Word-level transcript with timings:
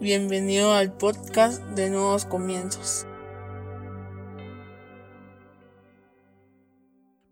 Bienvenido 0.00 0.74
al 0.74 0.92
podcast 0.92 1.60
de 1.70 1.90
Nuevos 1.90 2.24
Comienzos. 2.24 3.04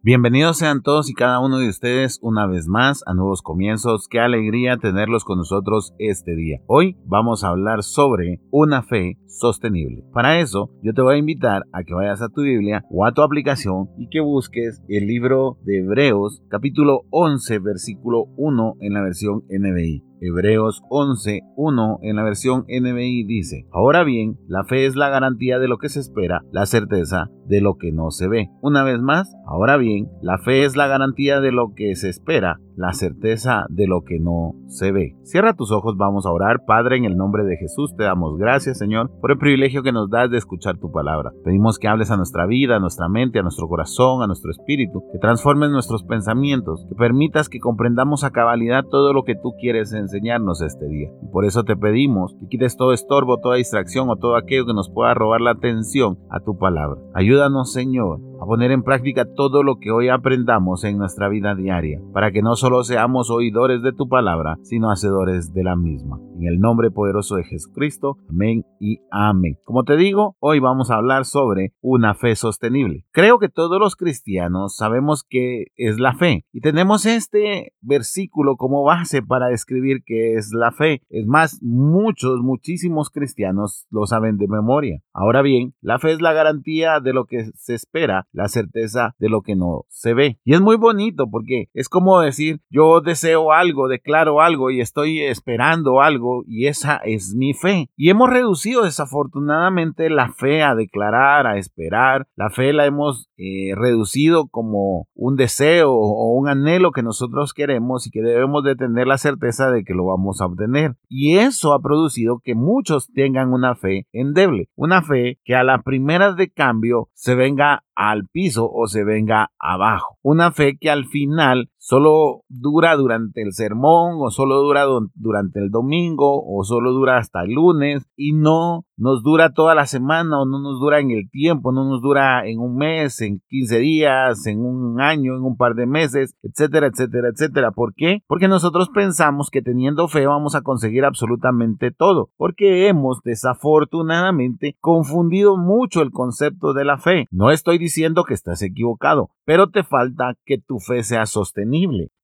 Bienvenidos 0.03 0.59
sean 0.59 0.83
todos 0.83 1.09
y 1.09 1.15
cada 1.15 1.39
uno 1.39 1.59
de 1.59 1.69
ustedes 1.69 2.19
una 2.23 2.49
vez 2.49 2.67
más 2.67 3.05
a 3.07 3.15
Nuevos 3.15 3.43
Comienzos. 3.43 4.09
Qué 4.09 4.19
alegría 4.19 4.79
tenerlos 4.79 5.25
con 5.25 5.39
nosotros 5.39 5.95
este 6.01 6.35
día. 6.35 6.61
Hoy 6.67 6.97
vamos 7.05 7.45
a 7.45 7.51
hablar 7.51 7.85
sobre 7.85 8.41
una 8.51 8.83
fe 8.83 9.17
sostenible. 9.29 10.03
Para 10.13 10.41
eso, 10.41 10.71
yo 10.83 10.93
te 10.93 11.03
voy 11.03 11.15
a 11.15 11.19
invitar 11.19 11.63
a 11.73 11.85
que 11.85 11.95
vayas 11.95 12.21
a 12.21 12.31
tu 12.31 12.43
Biblia 12.43 12.85
o 12.91 13.07
a 13.07 13.13
tu 13.13 13.23
aplicación 13.23 13.91
y 13.97 14.09
que 14.09 14.21
busques 14.21 14.83
el 14.89 15.07
libro 15.07 15.59
de 15.63 15.79
Hebreos 15.79 16.43
capítulo 16.49 17.03
11 17.11 17.61
versículo 17.61 18.25
1 18.37 18.75
en 18.81 18.93
la 18.93 19.03
versión 19.03 19.45
NBI. 19.49 20.03
Hebreos 20.21 20.83
11, 20.89 21.41
1 21.57 21.99
en 22.03 22.17
la 22.17 22.23
versión 22.23 22.65
NBI 22.69 23.25
dice, 23.25 23.67
Ahora 23.71 24.05
bien, 24.05 24.39
la 24.49 24.65
fe 24.65 24.87
es 24.87 24.97
la 24.97 25.09
garantía 25.09 25.59
de 25.59 25.69
lo 25.69 25.79
que 25.79 25.89
se 25.89 26.01
espera, 26.01 26.43
la 26.53 26.67
certeza 26.67 27.31
de 27.47 27.61
lo 27.61 27.77
que 27.77 27.93
no 27.93 28.11
se 28.11 28.29
ve. 28.29 28.49
Una 28.63 28.83
vez 28.83 29.01
más, 29.01 29.35
ahora 29.47 29.77
bien, 29.77 30.09
la 30.23 30.39
fe 30.39 30.65
es 30.65 30.77
la 30.77 30.87
garantía 30.87 31.41
de 31.41 31.53
lo 31.53 31.75
que 31.75 31.95
se 31.97 32.09
espera, 32.09 32.61
la 32.77 32.93
certeza 32.93 33.65
de 33.69 33.87
lo 33.87 34.03
que 34.03 34.19
no 34.21 34.55
se 34.69 34.93
ve. 34.93 35.17
Cierra 35.23 35.55
tus 35.55 35.73
ojos, 35.73 35.97
vamos 35.97 36.27
a 36.27 36.31
orar. 36.31 36.65
Padre, 36.67 36.97
en 36.97 37.05
el 37.05 37.17
nombre 37.17 37.45
de 37.45 37.57
Jesús 37.57 37.95
te 37.97 38.05
damos 38.05 38.37
gracias, 38.37 38.79
Señor, 38.79 39.11
por 39.21 39.33
el 39.33 39.39
privilegio 39.39 39.83
que 39.83 39.93
nos 39.93 40.11
das 40.11 40.31
de 40.31 40.39
escuchar 40.39 40.79
tu 40.79 40.93
palabra. 40.93 41.33
Pedimos 41.45 41.79
que 41.79 41.89
hables 41.89 42.11
a 42.11 42.17
nuestra 42.17 42.47
vida, 42.47 42.77
a 42.77 42.81
nuestra 42.81 43.09
mente, 43.09 43.39
a 43.39 43.43
nuestro 43.43 43.69
corazón, 43.69 44.23
a 44.23 44.27
nuestro 44.27 44.51
espíritu, 44.51 45.03
que 45.13 45.19
transformes 45.19 45.71
nuestros 45.71 46.05
pensamientos, 46.05 46.85
que 46.89 46.95
permitas 46.95 47.49
que 47.49 47.61
comprendamos 47.61 48.25
a 48.25 48.31
cabalidad 48.31 48.85
todo 48.85 49.13
lo 49.13 49.25
que 49.25 49.35
tú 49.35 49.55
quieres 49.59 49.93
enseñarnos 49.93 50.61
este 50.61 50.87
día. 50.87 51.09
Y 51.23 51.27
por 51.29 51.45
eso 51.45 51.65
te 51.65 51.77
pedimos 51.77 52.35
que 52.39 52.47
quites 52.49 52.77
todo 52.77 52.93
estorbo, 52.93 53.39
toda 53.39 53.57
distracción 53.57 54.11
o 54.11 54.17
todo 54.17 54.37
aquello 54.37 54.67
que 54.67 54.75
nos 54.75 54.91
pueda 54.91 55.15
robar 55.15 55.41
la 55.41 55.53
atención 55.53 56.19
a 56.31 56.41
tu 56.41 56.59
palabra. 56.59 57.01
Ayúdanos, 57.15 57.73
Señor, 57.73 58.21
a 58.41 58.45
poner 58.45 58.71
en 58.71 58.83
práctica 58.83 59.25
todo 59.25 59.63
lo 59.63 59.77
que 59.79 59.91
hoy 59.91 60.09
aprendamos 60.09 60.85
en 60.85 60.99
nuestra 60.99 61.29
vida 61.29 61.55
diaria, 61.55 62.01
para 62.13 62.31
que 62.33 62.43
no 62.43 62.57
solo 62.57 62.85
seamos 62.85 63.31
oidores 63.31 63.83
de 63.83 63.93
tu 63.93 64.09
palabra, 64.09 64.57
sino 64.63 64.91
hacedores 64.91 65.53
de 65.53 65.65
la 65.65 65.77
misma. 65.77 66.19
En 66.37 66.47
el 66.47 66.59
nombre 66.59 66.91
poderoso 66.91 67.37
de 67.37 67.45
Jesucristo, 67.45 68.19
amén 68.29 68.65
y 68.79 69.01
amén. 69.11 69.57
Como 69.65 69.85
te 69.85 69.97
digo, 69.97 70.37
hoy 70.39 70.61
vamos 70.61 70.91
a 70.91 70.97
hablar 70.97 71.25
sobre 71.25 71.73
una 71.81 72.15
fe 72.15 72.37
sostenible. 72.37 73.05
Creo 73.11 73.39
que 73.39 73.49
todos 73.49 73.81
los 73.81 73.97
cristianos 73.97 74.77
sabemos 74.77 75.25
qué 75.29 75.67
es 75.77 75.99
la 75.99 76.15
fe 76.15 76.45
y 76.53 76.61
tenemos 76.61 77.07
este 77.07 77.73
versículo 77.81 78.57
como 78.57 78.85
base 78.85 79.23
para 79.23 79.49
describir 79.49 80.03
qué 80.05 80.35
es 80.35 80.53
la 80.53 80.73
fe. 80.73 81.03
Es 81.09 81.27
más, 81.27 81.59
muchos, 81.63 82.41
muchísimos 82.41 83.11
cristianos 83.11 83.87
lo 83.91 84.07
saben 84.07 84.37
de 84.37 84.49
memoria. 84.49 85.01
Ahora 85.13 85.43
bien, 85.43 85.75
la 85.81 85.99
fe 85.99 86.13
es 86.13 86.21
la 86.21 86.33
garantía 86.33 87.01
de 87.01 87.13
lo 87.13 87.25
que 87.25 87.51
se 87.55 87.75
espera, 87.75 88.26
la 88.33 88.49
certeza 88.49 89.15
de 89.19 89.29
lo 89.29 89.43
que 89.43 89.57
no 89.57 89.85
se 89.89 90.15
ve. 90.15 90.39
Y 90.45 90.55
es 90.55 90.61
muy 90.61 90.77
bonito 90.77 91.29
porque 91.31 91.69
es 91.75 91.89
como 91.89 92.21
decir, 92.21 92.61
yo 92.71 93.01
deseo 93.01 93.53
algo, 93.53 93.89
declaro 93.89 94.41
algo 94.41 94.71
y 94.71 94.81
estoy 94.81 95.23
esperando 95.23 96.01
algo 96.01 96.43
y 96.47 96.67
esa 96.67 96.97
es 96.97 97.35
mi 97.35 97.55
fe. 97.55 97.89
Y 97.97 98.11
hemos 98.11 98.31
reducido 98.31 98.85
desafortunadamente 98.85 100.11
la 100.11 100.33
fe 100.33 100.63
a 100.63 100.75
declarar, 100.75 101.47
a 101.47 101.59
esperar. 101.59 102.27
La 102.37 102.51
fe 102.51 102.73
la 102.73 102.87
hemos 102.87 103.29
eh, 103.37 103.75
reducido 103.75 104.49
como 104.49 105.09
un 105.15 105.37
deseo 105.37 105.93
o 105.93 106.35
un 106.35 106.49
anhelo 106.49 106.93
que 106.93 107.03
nosotros 107.03 107.53
queremos 107.55 108.07
y 108.07 108.11
que 108.11 108.23
debemos 108.23 108.65
de 108.65 108.77
tener 108.77 109.07
la 109.07 109.19
certeza 109.19 109.71
de 109.71 109.85
que 109.85 109.95
lo 109.95 110.07
vamos 110.07 110.41
a 110.41 110.47
obtener. 110.47 110.97
Y 111.09 111.39
eso 111.39 111.73
ha 111.73 111.81
producido 111.81 112.41
que 112.43 112.55
muchos 112.55 113.11
tengan 113.13 113.53
una 113.53 113.75
fe 113.75 114.07
endeble, 114.13 114.69
una 114.75 115.03
fe 115.03 115.39
que 115.45 115.55
a 115.55 115.65
la 115.65 115.83
primera 115.83 116.33
de 116.33 116.51
cambio 116.51 117.09
se 117.15 117.35
venga 117.35 117.85
al 118.17 118.27
piso 118.27 118.69
o 118.71 118.87
se 118.87 119.05
venga 119.05 119.53
abajo. 119.59 120.19
Una 120.23 120.51
fe 120.51 120.77
que 120.81 120.91
al 120.91 121.07
final 121.07 121.71
solo 121.87 122.43
dura 122.49 122.97
durante 122.97 123.43
el 123.43 123.53
sermón 123.53 124.17
o 124.19 124.31
solo 124.33 124.61
dura 124.61 124.87
durante 125.15 125.61
el 125.61 125.71
domingo 125.71 126.43
o 126.45 126.65
solo 126.65 126.93
dura 126.93 127.19
hasta 127.19 127.45
el 127.45 127.53
lunes 127.53 128.05
y 128.17 128.33
no 128.33 128.87
nos 128.97 129.23
dura 129.23 129.53
toda 129.53 129.75
la 129.75 129.87
semana 129.87 130.41
o 130.41 130.47
no 130.47 130.59
nos 130.59 130.81
dura 130.81 131.01
en 131.01 131.11
el 131.11 131.31
tiempo, 131.31 131.71
no 131.71 131.85
nos 131.85 132.01
dura 132.01 132.47
en 132.49 132.59
un 132.59 132.77
mes, 132.77 133.21
en 133.21 133.41
15 133.49 133.79
días, 133.79 134.47
en 134.47 134.65
un 134.65 135.01
año, 135.01 135.37
en 135.37 135.43
un 135.43 135.57
par 135.57 135.75
de 135.75 135.87
meses, 135.87 136.35
etcétera, 136.43 136.89
etcétera, 136.89 137.29
etcétera. 137.29 137.71
¿Por 137.71 137.95
qué? 137.95 138.23
Porque 138.27 138.49
nosotros 138.49 138.89
pensamos 138.89 139.51
que 139.51 139.63
teniendo 139.63 140.09
fe 140.09 140.27
vamos 140.27 140.55
a 140.55 140.63
conseguir 140.63 141.05
absolutamente 141.05 141.91
todo, 141.91 142.31
porque 142.37 142.89
hemos 142.89 143.21
desafortunadamente 143.23 144.77
confundido 144.81 145.57
mucho 145.57 146.03
el 146.03 146.11
concepto 146.11 146.73
de 146.73 146.85
la 146.85 146.99
fe. 146.99 147.27
No 147.31 147.51
estoy 147.51 147.79
diciendo 147.79 148.25
que 148.25 148.35
estás 148.35 148.63
equivocado, 148.63 149.31
pero 149.45 149.69
te 149.69 149.85
falta 149.85 150.35
que 150.45 150.59
tu 150.59 150.79
fe 150.79 151.03
sea 151.03 151.27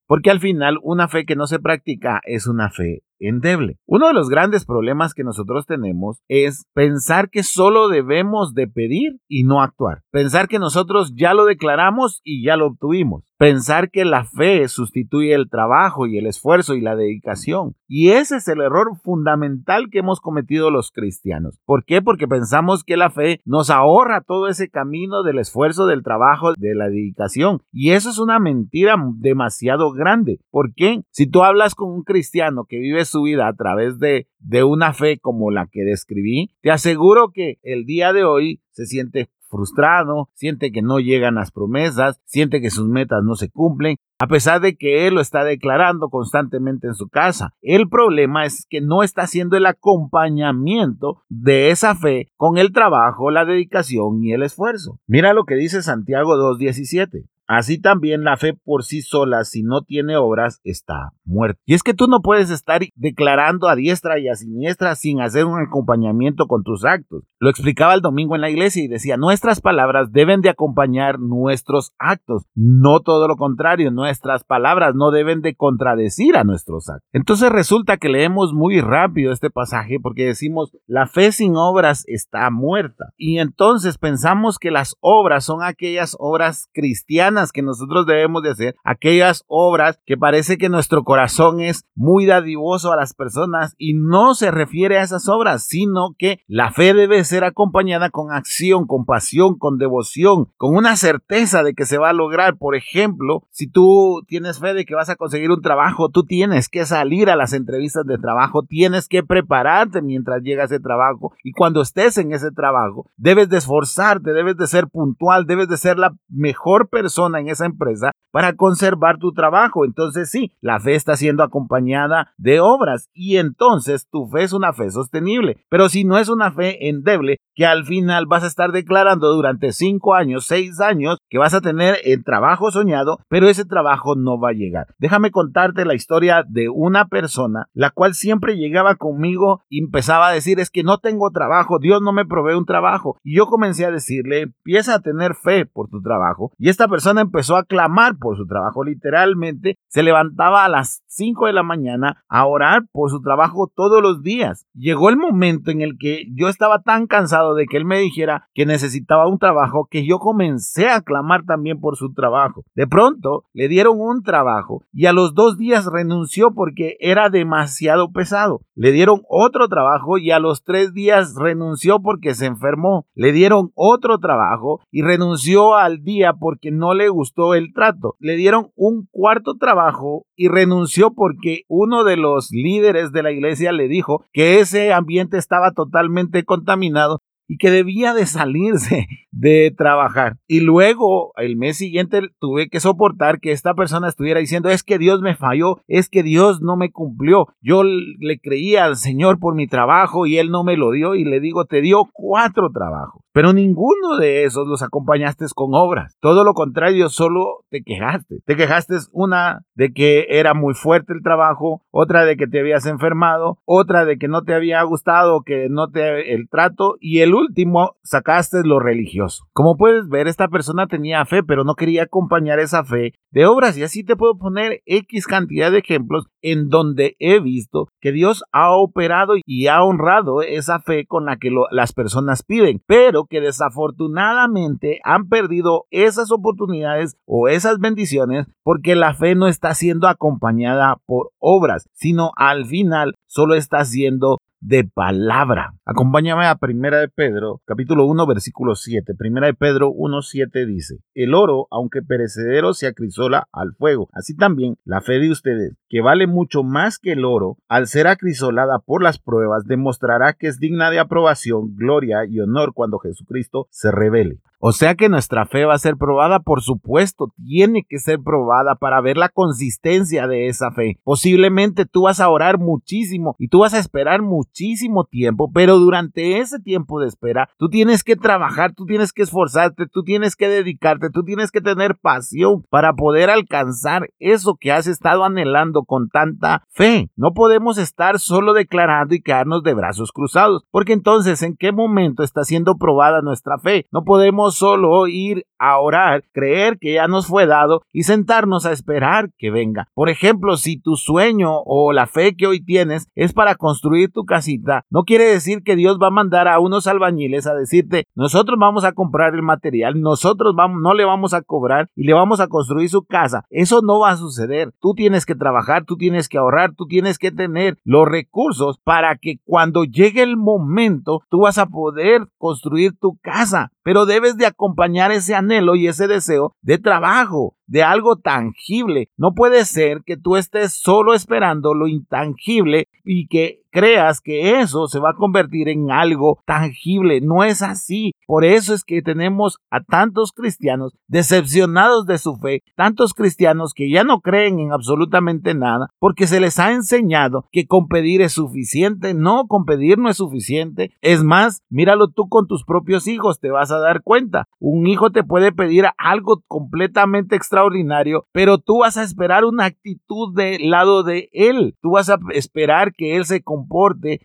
Porque 0.05 0.31
al 0.31 0.39
final 0.39 0.77
una 0.83 1.07
fe 1.07 1.25
que 1.25 1.35
no 1.35 1.47
se 1.47 1.59
practica 1.59 2.21
es 2.25 2.47
una 2.47 2.69
fe 2.69 3.03
endeble. 3.19 3.77
Uno 3.85 4.07
de 4.07 4.13
los 4.13 4.29
grandes 4.29 4.65
problemas 4.65 5.13
que 5.13 5.23
nosotros 5.23 5.65
tenemos 5.65 6.21
es 6.27 6.65
pensar 6.73 7.29
que 7.29 7.43
solo 7.43 7.87
debemos 7.87 8.53
de 8.53 8.67
pedir 8.67 9.19
y 9.27 9.43
no 9.43 9.61
actuar. 9.61 10.03
Pensar 10.11 10.47
que 10.47 10.59
nosotros 10.59 11.13
ya 11.15 11.33
lo 11.33 11.45
declaramos 11.45 12.21
y 12.23 12.45
ya 12.45 12.57
lo 12.57 12.67
obtuvimos. 12.67 13.23
Pensar 13.37 13.89
que 13.89 14.05
la 14.05 14.25
fe 14.25 14.67
sustituye 14.67 15.33
el 15.33 15.49
trabajo 15.49 16.07
y 16.07 16.17
el 16.17 16.27
esfuerzo 16.27 16.75
y 16.75 16.81
la 16.81 16.95
dedicación. 16.95 17.75
Y 17.87 18.09
ese 18.09 18.37
es 18.37 18.47
el 18.47 18.61
error 18.61 18.95
fundamental 19.03 19.89
que 19.91 19.99
hemos 19.99 20.21
cometido 20.21 20.71
los 20.71 20.91
cristianos. 20.91 21.59
¿Por 21.65 21.83
qué? 21.83 22.01
Porque 22.01 22.27
pensamos 22.27 22.83
que 22.83 22.97
la 22.97 23.09
fe 23.09 23.41
nos 23.45 23.69
ahorra 23.69 24.21
todo 24.21 24.47
ese 24.47 24.69
camino 24.69 25.23
del 25.23 25.39
esfuerzo, 25.39 25.85
del 25.85 26.03
trabajo, 26.03 26.53
de 26.57 26.75
la 26.75 26.89
dedicación. 26.89 27.61
Y 27.71 27.91
eso 27.91 28.09
es 28.09 28.19
una 28.19 28.39
mentira 28.39 28.95
demasiado 29.15 29.91
grande. 29.91 30.39
¿Por 30.49 30.73
qué? 30.73 31.01
Si 31.11 31.27
tú 31.27 31.43
hablas 31.43 31.75
con 31.75 31.91
un 31.91 32.03
cristiano 32.03 32.65
que 32.65 32.79
vive 32.79 33.05
su 33.05 33.23
vida 33.23 33.47
a 33.47 33.53
través 33.53 33.99
de, 33.99 34.27
de 34.39 34.63
una 34.63 34.93
fe 34.93 35.19
como 35.19 35.51
la 35.51 35.67
que 35.67 35.83
describí, 35.83 36.51
te 36.61 36.71
aseguro 36.71 37.31
que 37.33 37.59
el 37.63 37.85
día 37.85 38.13
de 38.13 38.23
hoy 38.23 38.61
se 38.71 38.85
siente 38.85 39.29
frustrado, 39.53 40.29
siente 40.33 40.71
que 40.71 40.81
no 40.81 40.99
llegan 40.99 41.35
las 41.35 41.51
promesas, 41.51 42.19
siente 42.25 42.59
que 42.59 42.71
sus 42.71 42.87
metas 42.87 43.23
no 43.23 43.35
se 43.35 43.49
cumplen, 43.49 43.97
a 44.19 44.27
pesar 44.27 44.61
de 44.61 44.75
que 44.75 45.05
él 45.05 45.13
lo 45.13 45.21
está 45.21 45.43
declarando 45.43 46.09
constantemente 46.09 46.87
en 46.87 46.95
su 46.95 47.07
casa. 47.07 47.53
El 47.61 47.87
problema 47.87 48.45
es 48.45 48.65
que 48.69 48.81
no 48.81 49.03
está 49.03 49.23
haciendo 49.23 49.55
el 49.55 49.65
acompañamiento 49.65 51.21
de 51.29 51.69
esa 51.69 51.95
fe 51.95 52.31
con 52.35 52.57
el 52.57 52.71
trabajo, 52.71 53.31
la 53.31 53.45
dedicación 53.45 54.23
y 54.23 54.33
el 54.33 54.43
esfuerzo. 54.43 54.99
Mira 55.07 55.33
lo 55.33 55.43
que 55.45 55.55
dice 55.55 55.83
Santiago 55.83 56.35
2.17. 56.35 57.27
Así 57.47 57.79
también 57.79 58.23
la 58.23 58.37
fe 58.37 58.53
por 58.53 58.83
sí 58.83 59.01
sola, 59.01 59.43
si 59.43 59.63
no 59.63 59.81
tiene 59.81 60.15
obras, 60.15 60.61
está 60.63 61.11
muerta. 61.25 61.59
Y 61.65 61.73
es 61.73 61.83
que 61.83 61.93
tú 61.93 62.07
no 62.07 62.21
puedes 62.21 62.49
estar 62.49 62.81
declarando 62.95 63.67
a 63.67 63.75
diestra 63.75 64.17
y 64.19 64.29
a 64.29 64.35
siniestra 64.35 64.95
sin 64.95 65.19
hacer 65.19 65.45
un 65.45 65.59
acompañamiento 65.59 66.47
con 66.47 66.63
tus 66.63 66.85
actos. 66.85 67.25
Lo 67.39 67.49
explicaba 67.49 67.93
el 67.93 68.01
domingo 68.01 68.35
en 68.35 68.41
la 68.41 68.49
iglesia 68.49 68.83
y 68.83 68.87
decía, 68.87 69.17
nuestras 69.17 69.59
palabras 69.59 70.11
deben 70.11 70.41
de 70.41 70.49
acompañar 70.49 71.19
nuestros 71.19 71.91
actos, 71.99 72.43
no 72.55 73.01
todo 73.01 73.27
lo 73.27 73.35
contrario, 73.35 73.91
nuestras 73.91 74.43
palabras 74.45 74.95
no 74.95 75.11
deben 75.11 75.41
de 75.41 75.55
contradecir 75.55 76.37
a 76.37 76.45
nuestros 76.45 76.89
actos. 76.89 77.09
Entonces 77.11 77.51
resulta 77.51 77.97
que 77.97 78.09
leemos 78.09 78.53
muy 78.53 78.79
rápido 78.79 79.33
este 79.33 79.49
pasaje 79.49 79.97
porque 80.01 80.25
decimos, 80.25 80.71
la 80.87 81.07
fe 81.07 81.33
sin 81.33 81.55
obras 81.57 82.05
está 82.07 82.49
muerta. 82.49 83.11
Y 83.17 83.39
entonces 83.39 83.97
pensamos 83.97 84.59
que 84.59 84.71
las 84.71 84.95
obras 85.01 85.43
son 85.43 85.61
aquellas 85.61 86.15
obras 86.19 86.69
cristianas 86.73 87.32
que 87.51 87.61
nosotros 87.61 88.05
debemos 88.05 88.43
de 88.43 88.51
hacer, 88.51 88.75
aquellas 88.83 89.43
obras 89.47 89.99
que 90.05 90.17
parece 90.17 90.57
que 90.57 90.69
nuestro 90.69 91.03
corazón 91.03 91.59
es 91.59 91.85
muy 91.95 92.25
dadivoso 92.25 92.91
a 92.91 92.95
las 92.95 93.13
personas 93.13 93.75
y 93.77 93.93
no 93.93 94.35
se 94.35 94.51
refiere 94.51 94.97
a 94.97 95.03
esas 95.03 95.27
obras, 95.27 95.65
sino 95.65 96.15
que 96.17 96.39
la 96.47 96.71
fe 96.71 96.93
debe 96.93 97.23
ser 97.23 97.43
acompañada 97.43 98.09
con 98.09 98.31
acción, 98.31 98.85
con 98.85 99.05
pasión, 99.05 99.57
con 99.57 99.77
devoción, 99.77 100.51
con 100.57 100.75
una 100.75 100.95
certeza 100.95 101.63
de 101.63 101.73
que 101.73 101.85
se 101.85 101.97
va 101.97 102.09
a 102.09 102.13
lograr. 102.13 102.57
Por 102.57 102.75
ejemplo, 102.75 103.47
si 103.51 103.69
tú 103.69 104.23
tienes 104.27 104.59
fe 104.59 104.73
de 104.73 104.85
que 104.85 104.95
vas 104.95 105.09
a 105.09 105.15
conseguir 105.15 105.51
un 105.51 105.61
trabajo, 105.61 106.09
tú 106.09 106.23
tienes 106.23 106.69
que 106.69 106.85
salir 106.85 107.29
a 107.29 107.35
las 107.35 107.53
entrevistas 107.53 108.05
de 108.05 108.17
trabajo, 108.17 108.63
tienes 108.63 109.07
que 109.07 109.23
prepararte 109.23 110.01
mientras 110.01 110.41
llega 110.43 110.65
ese 110.65 110.79
trabajo 110.79 111.33
y 111.43 111.51
cuando 111.51 111.81
estés 111.81 112.17
en 112.17 112.33
ese 112.33 112.51
trabajo, 112.51 113.09
debes 113.17 113.49
de 113.49 113.57
esforzarte, 113.57 114.33
debes 114.33 114.57
de 114.57 114.67
ser 114.67 114.87
puntual, 114.87 115.45
debes 115.45 115.67
de 115.67 115.77
ser 115.77 115.97
la 115.97 116.13
mejor 116.29 116.89
persona 116.89 117.22
en 117.27 117.47
esa 117.47 117.65
empresa 117.65 118.11
para 118.31 118.55
conservar 118.55 119.17
tu 119.17 119.31
trabajo. 119.31 119.85
Entonces 119.85 120.29
sí, 120.29 120.51
la 120.61 120.79
fe 120.79 120.95
está 120.95 121.15
siendo 121.15 121.43
acompañada 121.43 122.33
de 122.37 122.59
obras 122.59 123.09
y 123.13 123.37
entonces 123.37 124.07
tu 124.11 124.27
fe 124.27 124.43
es 124.43 124.53
una 124.53 124.73
fe 124.73 124.89
sostenible. 124.89 125.57
Pero 125.69 125.89
si 125.89 126.03
no 126.03 126.17
es 126.17 126.29
una 126.29 126.51
fe 126.51 126.89
endeble, 126.89 127.37
que 127.55 127.65
al 127.65 127.85
final 127.85 128.25
vas 128.25 128.43
a 128.43 128.47
estar 128.47 128.71
declarando 128.71 129.31
durante 129.33 129.71
cinco 129.71 130.15
años, 130.15 130.45
seis 130.45 130.79
años, 130.81 131.17
que 131.29 131.37
vas 131.37 131.53
a 131.53 131.61
tener 131.61 131.97
el 132.03 132.23
trabajo 132.23 132.71
soñado, 132.71 133.19
pero 133.29 133.47
ese 133.47 133.65
trabajo 133.65 134.15
no 134.15 134.39
va 134.39 134.49
a 134.49 134.53
llegar. 134.53 134.87
Déjame 134.97 135.31
contarte 135.31 135.85
la 135.85 135.93
historia 135.93 136.43
de 136.47 136.69
una 136.69 137.07
persona, 137.07 137.67
la 137.73 137.91
cual 137.91 138.15
siempre 138.15 138.57
llegaba 138.57 138.95
conmigo 138.95 139.61
y 139.69 139.83
empezaba 139.83 140.29
a 140.29 140.33
decir, 140.33 140.59
es 140.59 140.69
que 140.69 140.83
no 140.83 140.97
tengo 140.97 141.29
trabajo, 141.31 141.79
Dios 141.79 142.01
no 142.01 142.13
me 142.13 142.25
provee 142.25 142.55
un 142.55 142.65
trabajo. 142.65 143.17
Y 143.23 143.37
yo 143.37 143.45
comencé 143.45 143.85
a 143.85 143.91
decirle, 143.91 144.41
empieza 144.41 144.95
a 144.95 145.01
tener 145.01 145.35
fe 145.35 145.65
por 145.65 145.89
tu 145.89 146.01
trabajo. 146.01 146.51
Y 146.57 146.69
esta 146.69 146.87
persona 146.87 147.12
empezó 147.21 147.55
a 147.55 147.65
clamar 147.65 148.17
por 148.17 148.37
su 148.37 148.45
trabajo, 148.45 148.83
literalmente 148.83 149.77
se 149.87 150.03
levantaba 150.03 150.65
a 150.65 150.69
las 150.69 151.03
5 151.07 151.47
de 151.47 151.53
la 151.53 151.63
mañana 151.63 152.23
a 152.27 152.45
orar 152.45 152.83
por 152.91 153.09
su 153.09 153.21
trabajo 153.21 153.71
todos 153.73 154.01
los 154.01 154.21
días. 154.23 154.65
Llegó 154.73 155.09
el 155.09 155.17
momento 155.17 155.71
en 155.71 155.81
el 155.81 155.97
que 155.97 156.25
yo 156.33 156.49
estaba 156.49 156.81
tan 156.81 157.07
cansado 157.07 157.55
de 157.55 157.65
que 157.65 157.77
él 157.77 157.85
me 157.85 157.99
dijera 157.99 158.47
que 158.53 158.65
necesitaba 158.65 159.27
un 159.27 159.37
trabajo 159.37 159.87
que 159.89 160.05
yo 160.05 160.19
comencé 160.19 160.89
a 160.89 161.01
clamar 161.01 161.43
también 161.45 161.79
por 161.79 161.95
su 161.95 162.13
trabajo. 162.13 162.63
De 162.75 162.87
pronto 162.87 163.45
le 163.53 163.67
dieron 163.67 163.99
un 163.99 164.23
trabajo 164.23 164.83
y 164.91 165.05
a 165.05 165.13
los 165.13 165.33
dos 165.33 165.57
días 165.57 165.85
renunció 165.85 166.53
porque 166.53 166.97
era 166.99 167.29
demasiado 167.29 168.11
pesado. 168.11 168.61
Le 168.75 168.91
dieron 168.91 169.21
otro 169.29 169.67
trabajo 169.67 170.17
y 170.17 170.31
a 170.31 170.39
los 170.39 170.63
tres 170.63 170.93
días 170.93 171.35
renunció 171.35 172.01
porque 172.01 172.33
se 172.33 172.45
enfermó. 172.45 173.05
Le 173.13 173.31
dieron 173.31 173.71
otro 173.75 174.17
trabajo 174.19 174.81
y 174.91 175.01
renunció 175.01 175.75
al 175.75 176.03
día 176.03 176.33
porque 176.33 176.71
no 176.71 176.93
le 176.93 177.02
gustó 177.09 177.55
el 177.55 177.73
trato. 177.73 178.15
Le 178.19 178.35
dieron 178.35 178.71
un 178.75 179.07
cuarto 179.11 179.55
trabajo 179.57 180.25
y 180.35 180.47
renunció 180.47 181.13
porque 181.13 181.63
uno 181.67 182.03
de 182.03 182.17
los 182.17 182.49
líderes 182.51 183.11
de 183.11 183.23
la 183.23 183.31
iglesia 183.31 183.71
le 183.71 183.87
dijo 183.87 184.25
que 184.31 184.59
ese 184.59 184.93
ambiente 184.93 185.37
estaba 185.37 185.71
totalmente 185.71 186.43
contaminado 186.43 187.21
y 187.47 187.57
que 187.57 187.71
debía 187.71 188.13
de 188.13 188.25
salirse 188.25 189.07
de 189.31 189.73
trabajar. 189.75 190.37
Y 190.47 190.61
luego 190.61 191.33
el 191.37 191.57
mes 191.57 191.77
siguiente 191.77 192.21
tuve 192.39 192.69
que 192.69 192.79
soportar 192.79 193.39
que 193.39 193.51
esta 193.51 193.73
persona 193.73 194.07
estuviera 194.07 194.39
diciendo 194.39 194.69
es 194.69 194.83
que 194.83 194.97
Dios 194.97 195.21
me 195.21 195.35
falló, 195.35 195.77
es 195.87 196.09
que 196.09 196.23
Dios 196.23 196.61
no 196.61 196.77
me 196.77 196.91
cumplió. 196.91 197.47
Yo 197.61 197.83
le 197.83 198.39
creía 198.39 198.85
al 198.85 198.95
Señor 198.95 199.39
por 199.39 199.55
mi 199.55 199.67
trabajo 199.67 200.25
y 200.25 200.37
Él 200.37 200.49
no 200.49 200.63
me 200.63 200.77
lo 200.77 200.91
dio 200.91 201.15
y 201.15 201.25
le 201.25 201.39
digo, 201.39 201.65
te 201.65 201.81
dio 201.81 202.09
cuatro 202.11 202.69
trabajos. 202.71 203.22
Pero 203.33 203.51
ninguno 203.51 204.17
de 204.19 204.45
esos 204.45 204.67
los 204.67 204.83
acompañaste 204.83 205.45
con 205.55 205.73
obras. 205.73 206.15
Todo 206.19 206.43
lo 206.43 206.53
contrario, 206.53 207.09
solo 207.09 207.65
te 207.69 207.81
quejaste. 207.81 208.41
Te 208.45 208.55
quejaste 208.55 208.95
una 209.11 209.65
de 209.73 209.91
que 209.91 210.27
era 210.29 210.53
muy 210.53 210.75
fuerte 210.75 211.13
el 211.13 211.23
trabajo, 211.23 211.81
otra 211.91 212.25
de 212.25 212.37
que 212.37 212.47
te 212.47 212.59
habías 212.59 212.85
enfermado, 212.85 213.57
otra 213.65 214.05
de 214.05 214.17
que 214.17 214.27
no 214.27 214.43
te 214.43 214.53
había 214.53 214.81
gustado, 214.83 215.41
que 215.41 215.67
no 215.69 215.89
te 215.89 216.33
el 216.33 216.47
trato 216.47 216.95
y 216.99 217.21
el 217.21 217.33
último 217.33 217.95
sacaste 218.03 218.61
lo 218.63 218.79
religioso. 218.79 219.45
Como 219.53 219.77
puedes 219.77 220.07
ver, 220.07 220.27
esta 220.27 220.47
persona 220.47 220.85
tenía 220.85 221.25
fe, 221.25 221.41
pero 221.43 221.63
no 221.63 221.73
quería 221.73 222.03
acompañar 222.03 222.59
esa 222.59 222.83
fe 222.83 223.13
de 223.31 223.47
obras 223.47 223.77
y 223.77 223.83
así 223.83 224.03
te 224.03 224.15
puedo 224.15 224.37
poner 224.37 224.81
X 224.85 225.25
cantidad 225.25 225.71
de 225.71 225.79
ejemplos 225.79 226.27
en 226.43 226.69
donde 226.69 227.15
he 227.19 227.39
visto 227.39 227.87
que 227.99 228.11
Dios 228.11 228.43
ha 228.51 228.75
operado 228.75 229.33
y 229.45 229.67
ha 229.67 229.81
honrado 229.83 230.43
esa 230.43 230.79
fe 230.79 231.05
con 231.07 231.25
la 231.25 231.37
que 231.37 231.49
las 231.71 231.93
personas 231.93 232.43
piden, 232.43 232.81
pero 232.85 233.25
que 233.25 233.41
desafortunadamente 233.41 234.99
han 235.03 235.29
perdido 235.29 235.85
esas 235.89 236.31
oportunidades 236.31 237.17
o 237.25 237.47
esas 237.47 237.79
bendiciones 237.79 238.45
porque 238.61 238.95
la 238.95 239.13
fe 239.13 239.35
no 239.35 239.47
está 239.47 239.73
siendo 239.73 240.07
acompañada 240.07 240.97
por 241.05 241.31
obras, 241.39 241.87
sino 241.93 242.31
al 242.35 242.65
final 242.65 243.15
solo 243.33 243.55
está 243.55 243.83
siendo 243.83 244.37
de 244.61 244.83
palabra. 244.83 245.73
Acompáñame 245.85 246.45
a 246.45 246.55
Primera 246.55 246.99
de 246.99 247.09
Pedro, 247.09 247.61
capítulo 247.65 248.05
1, 248.05 248.27
versículo 248.27 248.75
7. 248.75 249.15
Primera 249.15 249.47
de 249.47 249.55
Pedro 249.55 249.89
1, 249.91 250.21
7 250.21 250.65
dice, 250.67 250.99
El 251.15 251.33
oro, 251.33 251.67
aunque 251.71 252.03
perecedero, 252.03 252.73
se 252.73 252.85
acrisola 252.85 253.47
al 253.51 253.73
fuego. 253.73 254.07
Así 254.13 254.35
también 254.35 254.77
la 254.85 255.01
fe 255.01 255.13
de 255.19 255.31
ustedes, 255.31 255.73
que 255.89 256.01
vale 256.01 256.27
mucho 256.27 256.63
más 256.63 256.99
que 256.99 257.13
el 257.13 257.25
oro, 257.25 257.57
al 257.67 257.87
ser 257.87 258.05
acrisolada 258.05 258.79
por 258.85 259.01
las 259.01 259.17
pruebas, 259.17 259.65
demostrará 259.65 260.33
que 260.33 260.47
es 260.47 260.59
digna 260.59 260.91
de 260.91 260.99
aprobación, 260.99 261.75
gloria 261.75 262.25
y 262.29 262.39
honor 262.39 262.73
cuando 262.75 262.99
Jesucristo 262.99 263.67
se 263.71 263.91
revele. 263.91 264.39
O 264.65 264.71
sea 264.71 264.95
que 264.95 265.09
nuestra 265.09 265.45
fe 265.45 265.65
va 265.65 265.73
a 265.73 265.77
ser 265.77 265.97
probada, 265.97 266.39
por 266.39 266.61
supuesto, 266.61 267.33
tiene 267.35 267.83
que 267.83 267.99
ser 267.99 268.19
probada 268.23 268.75
para 268.75 269.01
ver 269.01 269.17
la 269.17 269.27
consistencia 269.27 270.25
de 270.25 270.47
esa 270.47 270.71
fe. 270.71 271.01
Posiblemente 271.03 271.85
tú 271.85 272.03
vas 272.03 272.21
a 272.21 272.29
orar 272.29 272.59
muchísimo 272.59 273.35
y 273.39 273.49
tú 273.49 273.59
vas 273.59 273.73
a 273.73 273.79
esperar 273.79 274.21
muchísimo 274.21 275.03
tiempo, 275.03 275.51
pero 275.53 275.79
durante 275.79 276.39
ese 276.39 276.61
tiempo 276.61 277.01
de 277.01 277.09
espera, 277.09 277.49
tú 277.57 277.67
tienes 277.67 278.05
que 278.05 278.15
trabajar, 278.15 278.73
tú 278.73 278.85
tienes 278.85 279.11
que 279.11 279.23
esforzarte, 279.23 279.85
tú 279.87 280.03
tienes 280.03 280.37
que 280.37 280.47
dedicarte, 280.47 281.09
tú 281.09 281.25
tienes 281.25 281.51
que 281.51 281.59
tener 281.59 281.97
pasión 281.97 282.63
para 282.69 282.93
poder 282.93 283.29
alcanzar 283.29 284.11
eso 284.19 284.55
que 284.57 284.71
has 284.71 284.87
estado 284.87 285.25
anhelando 285.25 285.83
con 285.83 286.07
tanta 286.07 286.63
fe. 286.69 287.09
No 287.17 287.33
podemos 287.33 287.77
estar 287.77 288.17
solo 288.17 288.53
declarando 288.53 289.13
y 289.13 289.21
quedarnos 289.21 289.61
de 289.63 289.73
brazos 289.73 290.13
cruzados, 290.13 290.63
porque 290.71 290.93
entonces, 290.93 291.41
¿en 291.43 291.57
qué 291.57 291.73
momento 291.73 292.23
está 292.23 292.45
siendo 292.45 292.77
probada 292.77 293.21
nuestra 293.21 293.57
fe? 293.57 293.87
No 293.91 294.05
podemos 294.05 294.52
solo 294.53 295.07
ir 295.07 295.45
a 295.59 295.79
orar, 295.79 296.23
creer 296.33 296.77
que 296.79 296.93
ya 296.93 297.07
nos 297.07 297.27
fue 297.27 297.45
dado 297.45 297.83
y 297.93 298.03
sentarnos 298.03 298.65
a 298.65 298.71
esperar 298.71 299.31
que 299.37 299.49
venga. 299.49 299.87
Por 299.93 300.09
ejemplo, 300.09 300.57
si 300.57 300.77
tu 300.77 300.95
sueño 300.95 301.59
o 301.65 301.93
la 301.93 302.05
fe 302.05 302.35
que 302.35 302.47
hoy 302.47 302.63
tienes 302.63 303.07
es 303.15 303.33
para 303.33 303.55
construir 303.55 304.11
tu 304.11 304.25
casita, 304.25 304.85
no 304.89 305.03
quiere 305.03 305.25
decir 305.25 305.63
que 305.63 305.75
Dios 305.75 305.99
va 306.01 306.07
a 306.07 306.11
mandar 306.11 306.47
a 306.47 306.59
unos 306.59 306.87
albañiles 306.87 307.47
a 307.47 307.55
decirte, 307.55 308.07
nosotros 308.15 308.57
vamos 308.59 308.83
a 308.83 308.91
comprar 308.91 309.35
el 309.35 309.41
material, 309.41 310.01
nosotros 310.01 310.53
vamos, 310.55 310.81
no 310.81 310.93
le 310.93 311.05
vamos 311.05 311.33
a 311.33 311.41
cobrar 311.41 311.89
y 311.95 312.03
le 312.03 312.13
vamos 312.13 312.39
a 312.39 312.47
construir 312.47 312.89
su 312.89 313.03
casa. 313.03 313.45
Eso 313.49 313.81
no 313.81 313.99
va 313.99 314.11
a 314.11 314.17
suceder. 314.17 314.73
Tú 314.81 314.93
tienes 314.93 315.25
que 315.25 315.35
trabajar, 315.35 315.85
tú 315.85 315.97
tienes 315.97 316.27
que 316.27 316.37
ahorrar, 316.37 316.73
tú 316.75 316.87
tienes 316.87 317.17
que 317.17 317.31
tener 317.31 317.77
los 317.83 318.07
recursos 318.07 318.79
para 318.83 319.15
que 319.17 319.37
cuando 319.45 319.85
llegue 319.85 320.23
el 320.23 320.37
momento 320.37 321.21
tú 321.29 321.41
vas 321.41 321.57
a 321.57 321.67
poder 321.67 322.27
construir 322.37 322.97
tu 322.99 323.17
casa. 323.21 323.71
Pero 323.83 324.05
debes 324.05 324.37
de 324.37 324.42
acompañar 324.45 325.11
ese 325.11 325.35
anhelo 325.35 325.75
y 325.75 325.87
ese 325.87 326.07
deseo 326.07 326.55
de 326.61 326.77
trabajo, 326.77 327.55
de 327.67 327.83
algo 327.83 328.17
tangible. 328.17 329.09
No 329.17 329.33
puede 329.33 329.65
ser 329.65 330.01
que 330.05 330.17
tú 330.17 330.35
estés 330.35 330.73
solo 330.73 331.13
esperando 331.13 331.73
lo 331.73 331.87
intangible 331.87 332.87
y 333.03 333.27
que 333.27 333.63
creas 333.73 334.21
que 334.21 334.61
eso 334.61 334.87
se 334.87 334.99
va 334.99 335.09
a 335.09 335.15
convertir 335.15 335.67
en 335.67 335.91
algo 335.91 336.39
tangible. 336.45 337.19
No 337.21 337.43
es 337.43 337.61
así. 337.61 338.13
Por 338.27 338.45
eso 338.45 338.73
es 338.73 338.83
que 338.83 339.01
tenemos 339.01 339.57
a 339.71 339.81
tantos 339.81 340.31
cristianos 340.31 340.93
decepcionados 341.07 342.05
de 342.05 342.19
su 342.19 342.35
fe, 342.37 342.61
tantos 342.75 343.13
cristianos 343.13 343.73
que 343.73 343.89
ya 343.89 344.03
no 344.03 344.21
creen 344.21 344.59
en 344.59 344.71
absolutamente 344.71 345.55
nada, 345.55 345.89
porque 345.99 346.27
se 346.27 346.39
les 346.39 346.59
ha 346.59 346.71
enseñado 346.71 347.45
que 347.51 347.65
con 347.65 347.87
pedir 347.87 348.21
es 348.21 348.33
suficiente. 348.33 349.13
No, 349.13 349.47
con 349.47 349.65
pedir 349.65 349.97
no 349.97 350.09
es 350.09 350.17
suficiente. 350.17 350.91
Es 351.01 351.23
más, 351.23 351.63
míralo 351.69 352.09
tú 352.09 352.29
con 352.29 352.47
tus 352.47 352.63
propios 352.63 353.07
hijos, 353.07 353.39
te 353.39 353.49
vas 353.49 353.71
a 353.71 353.79
dar 353.79 354.03
cuenta. 354.03 354.47
Un 354.59 354.85
hijo 354.85 355.11
te 355.11 355.23
puede 355.23 355.51
pedir 355.51 355.85
algo 355.97 356.43
completamente 356.47 357.35
extraordinario, 357.53 358.25
pero 358.31 358.57
tú 358.57 358.79
vas 358.79 358.97
a 358.97 359.03
esperar 359.03 359.45
una 359.45 359.65
actitud 359.65 360.33
del 360.35 360.69
lado 360.69 361.03
de 361.03 361.29
él. 361.33 361.75
Tú 361.81 361.91
vas 361.91 362.09
a 362.09 362.17
esperar 362.31 362.93
que 362.93 363.15
él 363.15 363.25
se 363.25 363.43